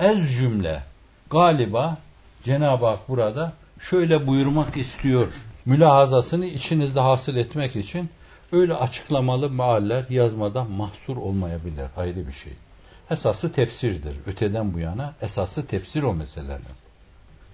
ez 0.00 0.32
cümle 0.32 0.82
galiba 1.30 1.98
Cenab-ı 2.46 2.86
Hak 2.86 3.08
burada 3.08 3.52
şöyle 3.80 4.26
buyurmak 4.26 4.76
istiyor 4.76 5.32
mülahazasını 5.64 6.46
içinizde 6.46 7.00
hasıl 7.00 7.36
etmek 7.36 7.76
için 7.76 8.08
öyle 8.52 8.74
açıklamalı 8.74 9.50
mealler 9.50 10.04
yazmada 10.10 10.64
mahsur 10.64 11.16
olmayabilir. 11.16 11.86
Ayrı 11.96 12.28
bir 12.28 12.32
şey. 12.32 12.52
Esası 13.10 13.52
tefsirdir. 13.52 14.14
Öteden 14.26 14.74
bu 14.74 14.78
yana 14.78 15.14
esası 15.22 15.66
tefsir 15.66 16.02
o 16.02 16.14
meseleler. 16.14 16.60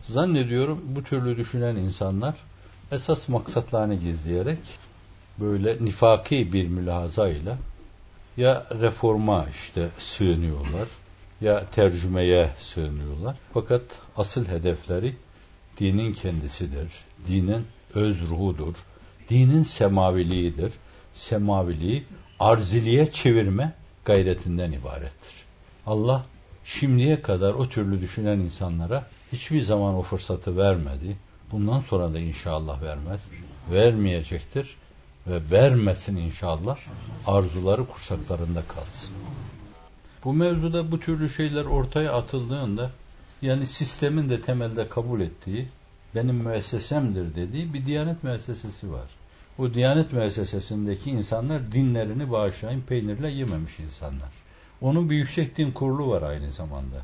Zannediyorum 0.09 0.83
bu 0.85 1.05
türlü 1.05 1.37
düşünen 1.37 1.77
insanlar 1.77 2.35
esas 2.91 3.29
maksatlarını 3.29 3.95
gizleyerek 3.95 4.59
böyle 5.39 5.85
nifaki 5.85 6.53
bir 6.53 6.69
mülahazayla 6.69 7.57
ya 8.37 8.67
reforma 8.81 9.47
işte 9.53 9.89
sığınıyorlar 9.99 10.89
ya 11.43 11.67
tercümeye 11.67 12.51
sığınıyorlar. 12.59 13.37
Fakat 13.55 13.83
asıl 14.17 14.49
hedefleri 14.49 15.15
dinin 15.81 16.13
kendisidir. 16.13 16.89
Dinin 17.29 17.67
öz 17.95 18.21
ruhudur. 18.21 18.75
Dinin 19.31 19.63
semaviliğidir. 19.63 20.73
Semaviliği 21.15 22.05
arziliğe 22.41 23.13
çevirme 23.13 23.73
gayretinden 24.05 24.73
ibarettir. 24.73 25.33
Allah 25.87 26.25
şimdiye 26.65 27.23
kadar 27.23 27.55
o 27.55 27.69
türlü 27.69 28.01
düşünen 28.01 28.39
insanlara 28.39 29.07
hiçbir 29.33 29.63
zaman 29.63 29.95
o 29.95 30.03
fırsatı 30.03 30.57
vermedi. 30.57 31.17
Bundan 31.53 31.81
sonra 31.81 32.15
da 32.15 32.19
inşallah 32.19 32.83
vermez. 32.83 33.21
Vermeyecektir 33.73 34.77
ve 35.27 35.51
vermesin 35.51 36.17
inşallah. 36.17 36.79
Arzuları 37.27 37.87
kursaklarında 37.87 38.63
kalsın. 38.69 39.11
Bu 40.25 40.33
mevzuda 40.33 40.93
bu 40.93 41.01
türlü 41.01 41.31
şeyler 41.31 41.65
ortaya 41.65 42.13
atıldığında 42.13 42.91
yani 43.43 43.67
sistemin 43.67 44.31
de 44.31 44.41
temelde 44.41 44.89
kabul 44.89 45.21
ettiği 45.21 45.69
benim 46.15 46.37
müessesemdir 46.37 47.35
dediği 47.35 47.75
bir 47.75 47.87
diyanet 47.87 48.25
müessesesi 48.25 48.93
var. 48.93 49.09
Bu 49.59 49.75
diyanet 49.75 50.13
müessesesindeki 50.13 51.11
insanlar 51.11 51.73
dinlerini 51.73 52.31
bağışlayın 52.31 52.81
peynirle 52.81 53.29
yememiş 53.29 53.81
insanlar. 53.81 54.29
Onun 54.81 55.11
bir 55.11 55.17
yüksek 55.17 55.57
din 55.57 55.71
kurulu 55.71 56.09
var 56.09 56.23
aynı 56.23 56.53
zamanda. 56.53 56.97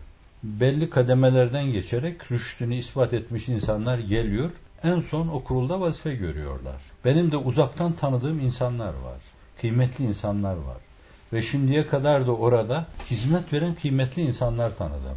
belli 0.42 0.90
kademelerden 0.90 1.72
geçerek 1.72 2.32
rüştünü 2.32 2.74
ispat 2.74 3.12
etmiş 3.12 3.48
insanlar 3.48 3.98
geliyor. 3.98 4.50
En 4.82 5.00
son 5.00 5.28
o 5.28 5.44
kurulda 5.44 5.80
vazife 5.80 6.14
görüyorlar. 6.14 6.76
Benim 7.04 7.32
de 7.32 7.36
uzaktan 7.36 7.92
tanıdığım 7.92 8.40
insanlar 8.40 8.88
var. 8.88 9.20
Kıymetli 9.60 10.04
insanlar 10.04 10.54
var. 10.54 10.87
Ve 11.32 11.42
şimdiye 11.42 11.86
kadar 11.86 12.26
da 12.26 12.32
orada 12.32 12.86
hizmet 13.10 13.52
veren 13.52 13.74
kıymetli 13.74 14.22
insanlar 14.22 14.76
tanıdım. 14.76 15.16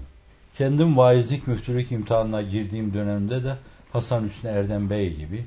Kendim 0.57 0.97
vaizlik 0.97 1.47
müftülük 1.47 1.91
imtihanına 1.91 2.41
girdiğim 2.41 2.93
dönemde 2.93 3.43
de 3.43 3.55
Hasan 3.93 4.23
Hüsnü 4.23 4.49
Erdem 4.49 4.89
Bey 4.89 5.15
gibi, 5.15 5.45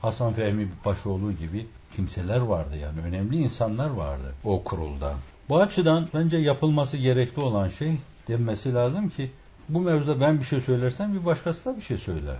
Hasan 0.00 0.32
Fehmi 0.32 0.68
Başoğlu 0.84 1.32
gibi 1.32 1.66
kimseler 1.96 2.40
vardı 2.40 2.76
yani. 2.76 3.00
Önemli 3.00 3.36
insanlar 3.36 3.90
vardı 3.90 4.34
o 4.44 4.64
kurulda. 4.64 5.14
Bu 5.48 5.58
açıdan 5.60 6.08
bence 6.14 6.36
yapılması 6.36 6.96
gerekli 6.96 7.42
olan 7.42 7.68
şey 7.68 7.92
denmesi 8.28 8.74
lazım 8.74 9.08
ki 9.08 9.30
bu 9.68 9.80
mevzuda 9.80 10.20
ben 10.20 10.38
bir 10.38 10.44
şey 10.44 10.60
söylersem 10.60 11.14
bir 11.14 11.26
başkası 11.26 11.64
da 11.64 11.76
bir 11.76 11.82
şey 11.82 11.98
söyler. 11.98 12.38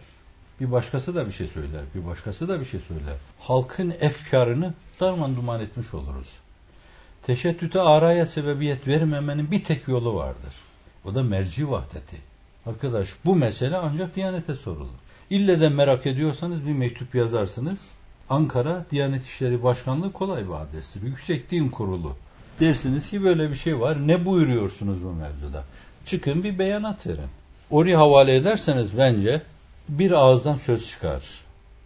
Bir 0.61 0.73
başkası 0.73 1.15
da 1.15 1.27
bir 1.27 1.33
şey 1.33 1.47
söyler. 1.47 1.83
Bir 1.95 2.07
başkası 2.07 2.49
da 2.49 2.61
bir 2.61 2.65
şey 2.65 2.81
söyler. 2.81 3.15
Halkın 3.41 3.95
efkarını 4.01 4.75
darman 5.01 5.37
duman 5.37 5.61
etmiş 5.61 5.95
oluruz. 5.95 6.29
Teşettüte 7.27 7.81
araya 7.81 8.27
sebebiyet 8.27 8.89
vermemenin 8.89 9.51
bir 9.51 9.65
tek 9.65 9.89
yolu 9.89 10.15
vardır. 10.15 10.55
O 11.05 11.15
da 11.15 11.23
merci 11.23 11.71
vahdeti. 11.71 12.17
Arkadaş 12.67 13.09
bu 13.25 13.37
mesele 13.37 13.77
ancak 13.77 14.17
Diyanet'e 14.17 14.55
sorulur. 14.55 14.89
İlle 15.31 15.61
de 15.61 15.69
merak 15.69 16.07
ediyorsanız 16.07 16.67
bir 16.67 16.73
mektup 16.73 17.15
yazarsınız. 17.15 17.81
Ankara 18.31 18.85
Diyanet 18.91 19.27
İşleri 19.27 19.63
Başkanlığı 19.63 20.13
kolay 20.13 20.49
bir 20.49 20.53
adrestir. 20.53 21.03
Yüksek 21.03 21.51
Din 21.51 21.69
Kurulu. 21.69 22.17
Dersiniz 22.61 23.11
ki 23.11 23.25
böyle 23.25 23.51
bir 23.51 23.57
şey 23.57 23.81
var. 23.81 24.09
Ne 24.09 24.27
buyuruyorsunuz 24.27 25.05
bu 25.05 25.13
mevzuda? 25.13 25.65
Çıkın 26.07 26.45
bir 26.45 26.59
beyanat 26.59 27.07
verin. 27.07 27.31
Oraya 27.71 27.99
havale 27.99 28.37
ederseniz 28.37 28.99
bence 28.99 29.43
bir 29.89 30.11
ağızdan 30.11 30.57
söz 30.57 30.89
çıkar. 30.89 31.25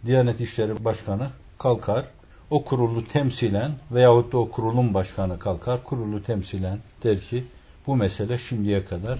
Diyanet 0.05 0.41
İşleri 0.41 0.85
Başkanı 0.85 1.29
kalkar, 1.59 2.05
o 2.49 2.63
kurulu 2.63 3.07
temsilen 3.07 3.71
veyahut 3.91 4.33
da 4.33 4.37
o 4.37 4.49
kurulun 4.49 4.93
başkanı 4.93 5.39
kalkar, 5.39 5.83
kurulu 5.83 6.23
temsilen 6.23 6.79
der 7.03 7.19
ki 7.19 7.43
bu 7.87 7.95
mesele 7.95 8.37
şimdiye 8.37 8.85
kadar 8.85 9.19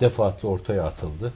defaatli 0.00 0.48
ortaya 0.48 0.84
atıldı 0.84 1.32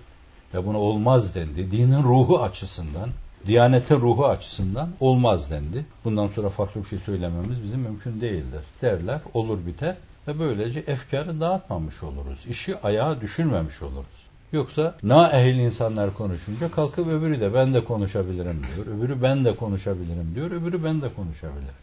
ve 0.54 0.66
buna 0.66 0.78
olmaz 0.78 1.34
dendi. 1.34 1.70
Dinin 1.70 2.02
ruhu 2.02 2.42
açısından, 2.42 3.10
Diyanetin 3.46 4.00
ruhu 4.00 4.26
açısından 4.26 4.88
olmaz 5.00 5.50
dendi. 5.50 5.86
Bundan 6.04 6.28
sonra 6.28 6.48
farklı 6.48 6.84
bir 6.84 6.88
şey 6.88 6.98
söylememiz 6.98 7.62
bizim 7.62 7.80
mümkün 7.80 8.20
değildir 8.20 8.62
derler. 8.82 9.20
Olur 9.34 9.66
biter 9.66 9.96
ve 10.28 10.38
böylece 10.38 10.80
efkarı 10.80 11.40
dağıtmamış 11.40 12.02
oluruz. 12.02 12.46
İşi 12.48 12.78
ayağa 12.78 13.20
düşürmemiş 13.20 13.82
oluruz. 13.82 14.27
Yoksa 14.52 14.94
na 15.02 15.30
ehil 15.32 15.58
insanlar 15.58 16.14
konuşunca 16.14 16.70
kalkıp 16.70 17.08
öbürü 17.08 17.40
de 17.40 17.54
ben 17.54 17.74
de 17.74 17.84
konuşabilirim 17.84 18.62
diyor. 18.74 18.96
Öbürü 18.96 19.22
ben 19.22 19.44
de 19.44 19.56
konuşabilirim 19.56 20.32
diyor. 20.34 20.50
Öbürü 20.50 20.84
ben 20.84 21.02
de 21.02 21.14
konuşabilirim. 21.14 21.74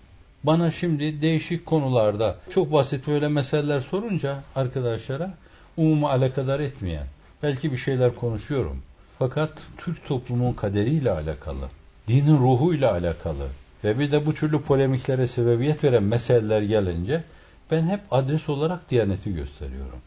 Bana 0.44 0.72
şimdi 0.72 1.22
değişik 1.22 1.66
konularda 1.66 2.36
çok 2.50 2.74
basit 2.74 3.08
böyle 3.08 3.28
meseleler 3.28 3.82
sorunca 3.82 4.44
arkadaşlara 4.56 5.34
umumu 5.78 6.08
alakadar 6.08 6.60
etmeyen 6.60 7.08
belki 7.44 7.72
bir 7.72 7.78
şeyler 7.78 8.16
konuşuyorum. 8.16 8.82
Fakat 9.20 9.52
Türk 9.78 10.06
toplumun 10.08 10.54
kaderiyle 10.54 11.12
alakalı, 11.12 11.70
dinin 12.08 12.38
ruhuyla 12.38 12.92
alakalı 12.92 13.48
ve 13.84 14.00
bir 14.00 14.12
de 14.12 14.26
bu 14.26 14.34
türlü 14.34 14.62
polemiklere 14.62 15.28
sebebiyet 15.28 15.84
veren 15.84 16.04
meseleler 16.04 16.62
gelince 16.62 17.24
ben 17.72 17.88
hep 17.88 18.00
adres 18.12 18.50
olarak 18.50 18.90
Diyaneti 18.90 19.34
gösteriyorum. 19.34 20.00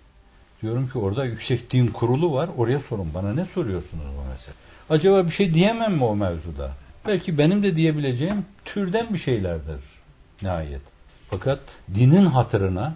Diyorum 0.62 0.88
ki 0.88 0.98
orada 0.98 1.24
yüksek 1.24 1.70
din 1.70 1.86
kurulu 1.86 2.32
var. 2.32 2.50
Oraya 2.56 2.80
sorun. 2.80 3.14
Bana 3.14 3.32
ne 3.32 3.44
soruyorsunuz 3.44 4.04
bu 4.04 4.30
mesele? 4.30 4.54
Acaba 4.90 5.26
bir 5.26 5.30
şey 5.30 5.54
diyemem 5.54 5.94
mi 5.94 6.04
o 6.04 6.16
mevzuda? 6.16 6.70
Belki 7.06 7.38
benim 7.38 7.62
de 7.62 7.76
diyebileceğim 7.76 8.44
türden 8.64 9.14
bir 9.14 9.18
şeylerdir 9.18 9.80
nihayet. 10.42 10.80
Fakat 11.30 11.60
dinin 11.94 12.26
hatırına, 12.26 12.94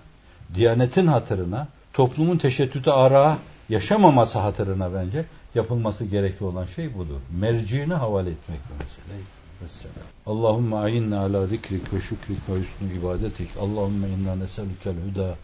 diyanetin 0.54 1.06
hatırına, 1.06 1.68
toplumun 1.92 2.36
teşettütü 2.38 2.90
ara 2.90 3.38
yaşamaması 3.68 4.38
hatırına 4.38 4.94
bence 4.94 5.24
yapılması 5.54 6.04
gerekli 6.04 6.44
olan 6.44 6.66
şey 6.66 6.94
budur. 6.94 7.20
Merciğini 7.40 7.94
havale 7.94 8.30
etmek 8.30 8.58
bu 8.70 8.84
mesele. 8.84 9.22
Vesselam. 9.62 9.94
Allahümme 10.26 10.76
ayinna 10.76 11.20
ala 11.20 11.46
zikrik 11.46 11.94
ve 11.94 12.00
şükrik 12.00 12.38
ve 12.48 12.52
hüsnü 12.54 12.98
ibadetik. 12.98 13.48
Allahümme 13.60 14.08
inna 14.08 14.36
neselükel 14.36 14.94
huda 15.08 15.34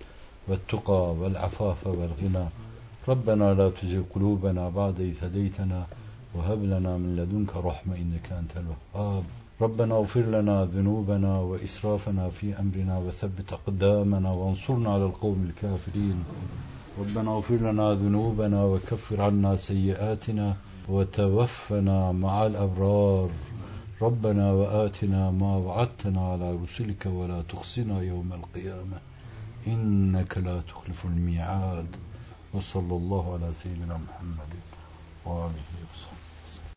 والتقى 0.48 1.14
والعفاف 1.14 1.86
والغنى. 1.86 2.46
ربنا 3.08 3.54
لا 3.54 3.70
تزغ 3.70 4.02
قلوبنا 4.14 4.68
بعد 4.68 5.00
إذ 5.00 5.24
هديتنا 5.24 5.86
وهب 6.34 6.64
لنا 6.64 6.96
من 6.96 7.16
لدنك 7.16 7.56
رحمة 7.56 7.96
إنك 7.96 8.32
أنت 8.32 8.52
الوهاب. 8.56 9.24
ربنا 9.60 9.94
اغفر 9.94 10.20
لنا 10.20 10.64
ذنوبنا 10.64 11.38
وإسرافنا 11.40 12.28
في 12.28 12.60
أمرنا 12.60 12.98
وثبت 12.98 13.52
أقدامنا 13.52 14.30
وانصرنا 14.30 14.92
على 14.92 15.04
القوم 15.04 15.50
الكافرين. 15.50 16.24
ربنا 17.00 17.30
اغفر 17.30 17.54
لنا 17.54 17.94
ذنوبنا 17.94 18.64
وكفر 18.64 19.22
عنا 19.22 19.56
سيئاتنا 19.56 20.56
وتوفنا 20.88 22.12
مع 22.12 22.46
الأبرار. 22.46 23.30
ربنا 24.02 24.52
وآتنا 24.52 25.30
ما 25.30 25.56
وعدتنا 25.56 26.20
على 26.32 26.58
رسلك 26.62 27.06
ولا 27.06 27.42
تخزنا 27.42 28.02
يوم 28.02 28.32
القيامة. 28.32 28.98
إنك 29.66 30.38
لا 30.38 30.60
تخلف 30.60 31.04
الميعاد 31.04 31.96
وصلى 32.52 32.94
الله 32.96 33.32
على 33.34 33.52
سيدنا 33.62 33.96
محمد 33.96 34.52
وآله 35.24 35.77